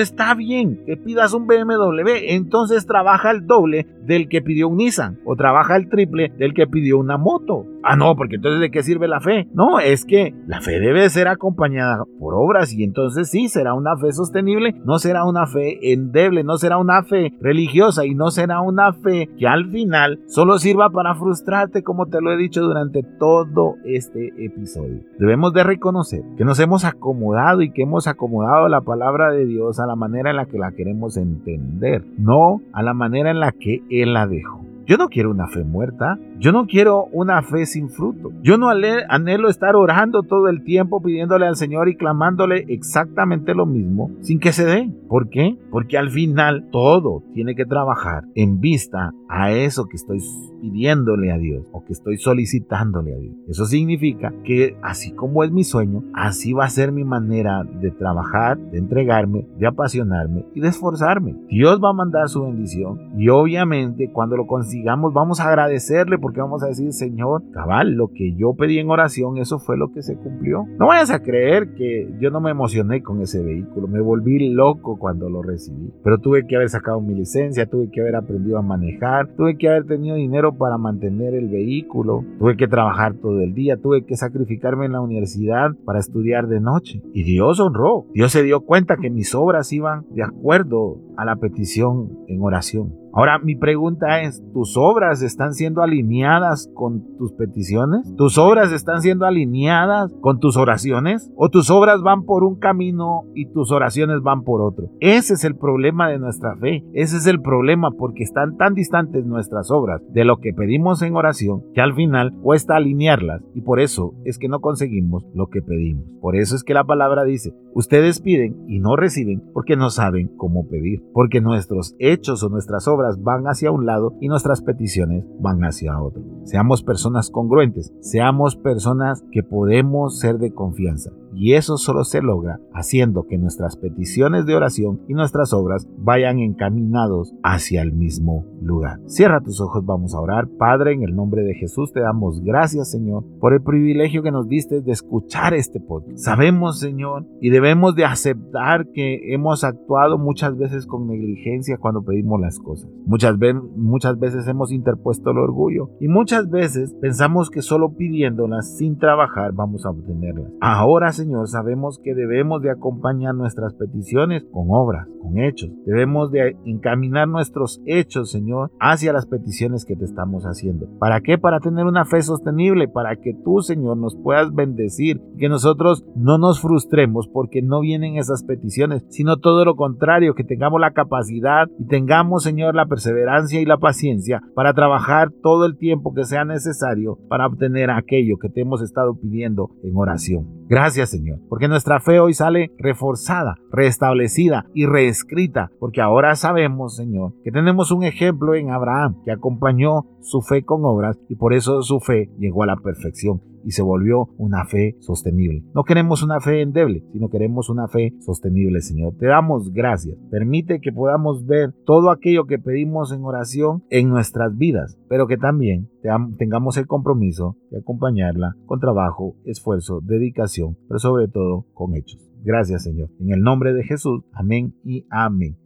está 0.00 0.34
bien 0.34 0.82
que 0.84 0.96
pidas 0.96 1.32
un 1.32 1.46
BMW, 1.46 2.10
entonces 2.30 2.86
trabaja 2.86 3.30
el 3.30 3.46
doble 3.46 3.86
del 4.04 4.28
que 4.28 4.42
pidió 4.42 4.68
un 4.68 4.78
Nissan 4.78 5.20
o 5.24 5.36
trabaja 5.36 5.76
el 5.76 5.88
triple 5.88 6.32
del 6.36 6.54
que 6.54 6.66
pidió 6.66 6.98
una 6.98 7.16
moto. 7.16 7.66
Ah, 7.82 7.96
no, 7.96 8.16
porque 8.16 8.36
entonces 8.36 8.60
¿de 8.60 8.70
qué 8.70 8.82
sirve 8.82 9.08
la 9.08 9.20
fe? 9.20 9.46
No, 9.52 9.78
es 9.78 10.04
que 10.04 10.34
la 10.46 10.60
fe 10.60 10.80
debe 10.80 11.08
ser 11.10 11.28
acompañada 11.28 12.04
por 12.18 12.34
obras 12.34 12.72
y 12.72 12.82
entonces 12.82 13.30
sí, 13.30 13.48
será 13.48 13.74
una 13.74 13.96
fe 13.96 14.10
sostenible, 14.12 14.74
no 14.84 14.98
será 14.98 15.24
una 15.24 15.46
fe 15.46 15.92
endeble, 15.92 16.44
no 16.44 16.56
será 16.56 16.78
una 16.78 17.02
fe 17.04 17.34
religiosa 17.40 18.06
y 18.06 18.14
no 18.14 18.23
no 18.24 18.30
será 18.30 18.62
una 18.62 18.94
fe 18.94 19.28
que 19.38 19.46
al 19.46 19.70
final 19.70 20.20
solo 20.28 20.58
sirva 20.58 20.88
para 20.88 21.14
frustrarte 21.14 21.82
como 21.82 22.06
te 22.06 22.22
lo 22.22 22.32
he 22.32 22.38
dicho 22.38 22.62
durante 22.62 23.02
todo 23.02 23.76
este 23.84 24.32
episodio. 24.42 25.00
Debemos 25.18 25.52
de 25.52 25.62
reconocer 25.62 26.22
que 26.38 26.46
nos 26.46 26.58
hemos 26.58 26.86
acomodado 26.86 27.60
y 27.60 27.70
que 27.70 27.82
hemos 27.82 28.06
acomodado 28.06 28.66
la 28.70 28.80
palabra 28.80 29.30
de 29.30 29.44
Dios 29.44 29.78
a 29.78 29.84
la 29.84 29.94
manera 29.94 30.30
en 30.30 30.36
la 30.36 30.46
que 30.46 30.58
la 30.58 30.72
queremos 30.72 31.18
entender, 31.18 32.06
no 32.16 32.62
a 32.72 32.82
la 32.82 32.94
manera 32.94 33.30
en 33.30 33.40
la 33.40 33.52
que 33.52 33.82
Él 33.90 34.14
la 34.14 34.26
dejó. 34.26 34.64
Yo 34.86 34.96
no 34.96 35.10
quiero 35.10 35.30
una 35.30 35.48
fe 35.48 35.62
muerta, 35.62 36.18
yo 36.38 36.52
no 36.52 36.66
quiero 36.66 37.04
una 37.12 37.42
fe 37.42 37.66
sin 37.66 37.90
fruto. 37.90 38.32
Yo 38.42 38.58
no 38.58 38.68
anhelo 38.70 39.48
estar 39.48 39.76
orando 39.76 40.22
todo 40.22 40.48
el 40.48 40.64
tiempo 40.64 41.02
pidiéndole 41.02 41.46
al 41.46 41.56
Señor 41.56 41.88
y 41.88 41.96
clamándole 41.96 42.64
exactamente 42.68 43.54
lo 43.54 43.66
mismo 43.66 44.10
sin 44.20 44.40
que 44.40 44.52
se 44.52 44.64
dé. 44.64 44.90
¿Por 45.08 45.28
qué? 45.28 45.56
Porque 45.70 45.96
al 45.96 46.10
final 46.10 46.68
todo 46.70 47.22
tiene 47.34 47.54
que 47.54 47.66
trabajar 47.66 48.24
en 48.34 48.60
vista 48.60 49.12
a 49.28 49.52
eso 49.52 49.86
que 49.86 49.96
estoy 49.96 50.18
pidiéndole 50.60 51.32
a 51.32 51.38
Dios 51.38 51.66
o 51.72 51.84
que 51.84 51.92
estoy 51.92 52.16
solicitándole 52.16 53.14
a 53.14 53.18
Dios. 53.18 53.34
Eso 53.48 53.66
significa 53.66 54.32
que 54.44 54.76
así 54.82 55.12
como 55.12 55.44
es 55.44 55.52
mi 55.52 55.64
sueño, 55.64 56.02
así 56.14 56.52
va 56.52 56.64
a 56.64 56.70
ser 56.70 56.92
mi 56.92 57.04
manera 57.04 57.64
de 57.64 57.90
trabajar, 57.90 58.58
de 58.58 58.78
entregarme, 58.78 59.46
de 59.58 59.66
apasionarme 59.66 60.46
y 60.54 60.60
de 60.60 60.68
esforzarme. 60.68 61.36
Dios 61.48 61.80
va 61.82 61.90
a 61.90 61.94
mandar 61.94 62.28
su 62.28 62.42
bendición 62.44 63.12
y 63.16 63.28
obviamente 63.28 64.10
cuando 64.12 64.36
lo 64.36 64.46
consigamos 64.46 65.12
vamos 65.12 65.40
a 65.40 65.48
agradecerle 65.48 66.18
porque 66.24 66.40
vamos 66.40 66.62
a 66.62 66.68
decir, 66.68 66.90
Señor, 66.94 67.42
cabal, 67.52 67.96
lo 67.96 68.08
que 68.08 68.34
yo 68.34 68.54
pedí 68.54 68.78
en 68.78 68.88
oración, 68.88 69.36
eso 69.36 69.58
fue 69.58 69.76
lo 69.76 69.92
que 69.92 70.00
se 70.00 70.16
cumplió. 70.16 70.64
No 70.78 70.86
vayas 70.86 71.10
a 71.10 71.22
creer 71.22 71.74
que 71.74 72.14
yo 72.18 72.30
no 72.30 72.40
me 72.40 72.50
emocioné 72.50 73.02
con 73.02 73.20
ese 73.20 73.42
vehículo, 73.42 73.88
me 73.88 74.00
volví 74.00 74.48
loco 74.48 74.98
cuando 74.98 75.28
lo 75.28 75.42
recibí, 75.42 75.92
pero 76.02 76.16
tuve 76.16 76.46
que 76.46 76.56
haber 76.56 76.70
sacado 76.70 76.98
mi 77.02 77.14
licencia, 77.14 77.66
tuve 77.66 77.90
que 77.90 78.00
haber 78.00 78.16
aprendido 78.16 78.56
a 78.56 78.62
manejar, 78.62 79.28
tuve 79.36 79.58
que 79.58 79.68
haber 79.68 79.84
tenido 79.84 80.16
dinero 80.16 80.56
para 80.56 80.78
mantener 80.78 81.34
el 81.34 81.48
vehículo, 81.50 82.24
tuve 82.38 82.56
que 82.56 82.68
trabajar 82.68 83.12
todo 83.12 83.42
el 83.42 83.52
día, 83.52 83.76
tuve 83.76 84.06
que 84.06 84.16
sacrificarme 84.16 84.86
en 84.86 84.92
la 84.92 85.02
universidad 85.02 85.72
para 85.84 85.98
estudiar 85.98 86.48
de 86.48 86.60
noche. 86.60 87.02
Y 87.12 87.24
Dios 87.24 87.60
honró, 87.60 88.06
Dios 88.14 88.32
se 88.32 88.42
dio 88.42 88.62
cuenta 88.62 88.96
que 88.96 89.10
mis 89.10 89.34
obras 89.34 89.70
iban 89.74 90.06
de 90.14 90.22
acuerdo 90.22 90.96
a 91.16 91.24
la 91.24 91.36
petición 91.36 92.10
en 92.28 92.42
oración. 92.42 93.04
Ahora 93.16 93.38
mi 93.38 93.54
pregunta 93.54 94.22
es, 94.22 94.42
¿tus 94.52 94.76
obras 94.76 95.22
están 95.22 95.54
siendo 95.54 95.82
alineadas 95.82 96.68
con 96.74 97.16
tus 97.16 97.32
peticiones? 97.32 98.12
¿Tus 98.16 98.38
obras 98.38 98.72
están 98.72 99.02
siendo 99.02 99.24
alineadas 99.24 100.12
con 100.20 100.40
tus 100.40 100.56
oraciones? 100.56 101.30
¿O 101.36 101.48
tus 101.48 101.70
obras 101.70 102.02
van 102.02 102.24
por 102.24 102.42
un 102.42 102.58
camino 102.58 103.22
y 103.32 103.46
tus 103.46 103.70
oraciones 103.70 104.20
van 104.22 104.42
por 104.42 104.62
otro? 104.62 104.90
Ese 104.98 105.34
es 105.34 105.44
el 105.44 105.54
problema 105.54 106.08
de 106.08 106.18
nuestra 106.18 106.56
fe. 106.56 106.84
Ese 106.92 107.18
es 107.18 107.28
el 107.28 107.40
problema 107.40 107.92
porque 107.92 108.24
están 108.24 108.56
tan 108.56 108.74
distantes 108.74 109.24
nuestras 109.24 109.70
obras 109.70 110.02
de 110.12 110.24
lo 110.24 110.38
que 110.38 110.52
pedimos 110.52 111.00
en 111.02 111.14
oración 111.14 111.62
que 111.72 111.80
al 111.80 111.94
final 111.94 112.32
cuesta 112.42 112.74
alinearlas 112.74 113.42
y 113.54 113.60
por 113.60 113.78
eso 113.78 114.14
es 114.24 114.38
que 114.38 114.48
no 114.48 114.58
conseguimos 114.58 115.24
lo 115.34 115.46
que 115.46 115.62
pedimos. 115.62 116.04
Por 116.20 116.34
eso 116.34 116.56
es 116.56 116.64
que 116.64 116.74
la 116.74 116.82
palabra 116.82 117.22
dice, 117.22 117.54
ustedes 117.74 118.20
piden 118.20 118.64
y 118.68 118.78
no 118.78 118.96
reciben 118.96 119.42
porque 119.52 119.76
no 119.76 119.90
saben 119.90 120.28
cómo 120.36 120.68
pedir, 120.68 121.04
porque 121.12 121.40
nuestros 121.40 121.94
hechos 121.98 122.42
o 122.42 122.48
nuestras 122.48 122.88
obras 122.88 123.22
van 123.22 123.44
hacia 123.44 123.70
un 123.70 123.86
lado 123.86 124.16
y 124.20 124.28
nuestras 124.28 124.62
peticiones 124.62 125.24
van 125.40 125.64
hacia 125.64 126.00
otro. 126.00 126.22
Seamos 126.44 126.82
personas 126.82 127.30
congruentes, 127.30 127.92
seamos 128.00 128.56
personas 128.56 129.24
que 129.30 129.42
podemos 129.42 130.18
ser 130.18 130.38
de 130.38 130.52
confianza. 130.52 131.10
Y 131.34 131.54
eso 131.54 131.76
solo 131.76 132.04
se 132.04 132.22
logra 132.22 132.60
haciendo 132.72 133.26
que 133.26 133.38
nuestras 133.38 133.76
peticiones 133.76 134.46
de 134.46 134.54
oración 134.54 135.00
y 135.08 135.14
nuestras 135.14 135.52
obras 135.52 135.88
vayan 135.98 136.38
encaminados 136.38 137.34
hacia 137.42 137.82
el 137.82 137.92
mismo 137.92 138.46
lugar. 138.60 139.00
Cierra 139.06 139.40
tus 139.40 139.60
ojos, 139.60 139.84
vamos 139.84 140.14
a 140.14 140.20
orar. 140.20 140.48
Padre, 140.58 140.92
en 140.92 141.02
el 141.02 141.14
nombre 141.14 141.42
de 141.42 141.54
Jesús 141.54 141.92
te 141.92 142.00
damos 142.00 142.42
gracias, 142.42 142.90
Señor, 142.90 143.24
por 143.40 143.52
el 143.52 143.62
privilegio 143.62 144.22
que 144.22 144.30
nos 144.30 144.48
diste 144.48 144.80
de 144.80 144.92
escuchar 144.92 145.54
este 145.54 145.80
podcast. 145.80 146.18
Sabemos, 146.18 146.78
Señor, 146.78 147.26
y 147.40 147.50
debemos 147.50 147.94
de 147.94 148.04
aceptar 148.04 148.88
que 148.92 149.34
hemos 149.34 149.64
actuado 149.64 150.18
muchas 150.18 150.56
veces 150.56 150.86
con 150.86 151.06
negligencia 151.06 151.78
cuando 151.78 152.04
pedimos 152.04 152.40
las 152.40 152.58
cosas. 152.58 152.90
Muchas, 153.06 153.36
muchas 153.76 154.18
veces 154.18 154.46
hemos 154.46 154.72
interpuesto 154.72 155.30
el 155.30 155.38
orgullo 155.38 155.90
y 156.00 156.08
muchas 156.08 156.48
veces 156.50 156.94
pensamos 157.00 157.50
que 157.50 157.62
solo 157.62 157.94
pidiéndolas 157.94 158.76
sin 158.76 158.98
trabajar 158.98 159.52
vamos 159.52 159.84
a 159.84 159.90
obtenerlas. 159.90 160.50
Ahora, 160.60 161.12
Señor, 161.12 161.23
sabemos 161.46 161.98
que 162.02 162.14
debemos 162.14 162.62
de 162.62 162.70
acompañar 162.70 163.34
nuestras 163.34 163.74
peticiones 163.74 164.44
con 164.52 164.66
obras, 164.70 165.06
con 165.20 165.38
hechos. 165.38 165.70
Debemos 165.86 166.30
de 166.30 166.56
encaminar 166.64 167.28
nuestros 167.28 167.80
hechos, 167.86 168.30
Señor, 168.30 168.70
hacia 168.80 169.12
las 169.12 169.26
peticiones 169.26 169.84
que 169.84 169.96
te 169.96 170.04
estamos 170.04 170.44
haciendo. 170.44 170.86
¿Para 170.98 171.20
qué? 171.20 171.38
Para 171.38 171.60
tener 171.60 171.86
una 171.86 172.04
fe 172.04 172.22
sostenible, 172.22 172.88
para 172.88 173.16
que 173.16 173.34
tú, 173.44 173.60
Señor, 173.60 173.96
nos 173.96 174.16
puedas 174.16 174.54
bendecir, 174.54 175.20
que 175.38 175.48
nosotros 175.48 176.04
no 176.16 176.38
nos 176.38 176.60
frustremos 176.60 177.28
porque 177.28 177.62
no 177.62 177.80
vienen 177.80 178.16
esas 178.16 178.42
peticiones, 178.42 179.04
sino 179.08 179.38
todo 179.38 179.64
lo 179.64 179.76
contrario, 179.76 180.34
que 180.34 180.44
tengamos 180.44 180.80
la 180.80 180.92
capacidad 180.92 181.68
y 181.78 181.86
tengamos, 181.86 182.42
Señor, 182.42 182.74
la 182.74 182.86
perseverancia 182.86 183.60
y 183.60 183.64
la 183.64 183.78
paciencia 183.78 184.40
para 184.54 184.74
trabajar 184.74 185.30
todo 185.42 185.64
el 185.66 185.76
tiempo 185.76 186.14
que 186.14 186.24
sea 186.24 186.44
necesario 186.44 187.18
para 187.28 187.46
obtener 187.46 187.90
aquello 187.90 188.38
que 188.38 188.48
te 188.48 188.60
hemos 188.60 188.82
estado 188.82 189.16
pidiendo 189.18 189.70
en 189.82 189.96
oración. 189.96 190.64
Gracias 190.68 191.13
Señor, 191.14 191.38
porque 191.48 191.68
nuestra 191.68 192.00
fe 192.00 192.18
hoy 192.18 192.34
sale 192.34 192.72
reforzada, 192.76 193.54
restablecida 193.70 194.66
y 194.74 194.86
reescrita, 194.86 195.70
porque 195.78 196.00
ahora 196.00 196.34
sabemos 196.34 196.96
Señor 196.96 197.34
que 197.44 197.52
tenemos 197.52 197.92
un 197.92 198.02
ejemplo 198.02 198.56
en 198.56 198.70
Abraham 198.70 199.22
que 199.24 199.30
acompañó 199.30 200.06
su 200.24 200.40
fe 200.40 200.64
con 200.64 200.84
obras 200.84 201.18
y 201.28 201.36
por 201.36 201.54
eso 201.54 201.82
su 201.82 202.00
fe 202.00 202.30
llegó 202.38 202.62
a 202.62 202.66
la 202.66 202.76
perfección 202.76 203.40
y 203.64 203.70
se 203.70 203.82
volvió 203.82 204.28
una 204.36 204.66
fe 204.66 204.96
sostenible. 205.00 205.64
No 205.74 205.84
queremos 205.84 206.22
una 206.22 206.40
fe 206.40 206.60
endeble, 206.60 207.02
sino 207.12 207.28
queremos 207.28 207.70
una 207.70 207.88
fe 207.88 208.14
sostenible, 208.20 208.80
Señor. 208.80 209.14
Te 209.18 209.26
damos 209.26 209.72
gracias. 209.72 210.18
Permite 210.30 210.80
que 210.80 210.92
podamos 210.92 211.46
ver 211.46 211.72
todo 211.86 212.10
aquello 212.10 212.44
que 212.44 212.58
pedimos 212.58 213.12
en 213.12 213.24
oración 213.24 213.84
en 213.90 214.10
nuestras 214.10 214.56
vidas, 214.56 214.98
pero 215.08 215.26
que 215.26 215.38
también 215.38 215.88
tengamos 216.36 216.76
el 216.76 216.86
compromiso 216.86 217.56
de 217.70 217.78
acompañarla 217.78 218.54
con 218.66 218.80
trabajo, 218.80 219.36
esfuerzo, 219.44 220.00
dedicación, 220.02 220.76
pero 220.86 220.98
sobre 220.98 221.28
todo 221.28 221.66
con 221.72 221.94
hechos. 221.94 222.20
Gracias, 222.42 222.84
Señor. 222.84 223.08
En 223.18 223.32
el 223.32 223.40
nombre 223.40 223.72
de 223.72 223.84
Jesús. 223.84 224.22
Amén 224.34 224.74
y 224.84 225.06
amén. 225.08 225.63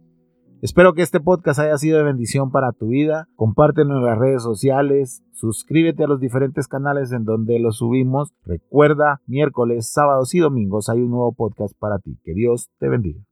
Espero 0.61 0.93
que 0.93 1.03
este 1.03 1.21
podcast 1.21 1.57
haya 1.61 1.77
sido 1.77 1.99
de 1.99 2.03
bendición 2.03 2.51
para 2.51 2.73
tu 2.73 2.87
vida. 2.87 3.29
Compártelo 3.37 3.95
en 3.95 4.03
las 4.03 4.17
redes 4.17 4.43
sociales. 4.43 5.23
Suscríbete 5.31 6.03
a 6.03 6.07
los 6.07 6.19
diferentes 6.19 6.67
canales 6.67 7.13
en 7.13 7.23
donde 7.23 7.59
lo 7.59 7.71
subimos. 7.71 8.33
Recuerda, 8.45 9.21
miércoles, 9.25 9.89
sábados 9.89 10.35
y 10.35 10.39
domingos 10.39 10.89
hay 10.89 10.99
un 10.99 11.11
nuevo 11.11 11.31
podcast 11.31 11.73
para 11.79 11.99
ti. 11.99 12.19
Que 12.25 12.33
Dios 12.33 12.69
te 12.77 12.89
bendiga. 12.89 13.28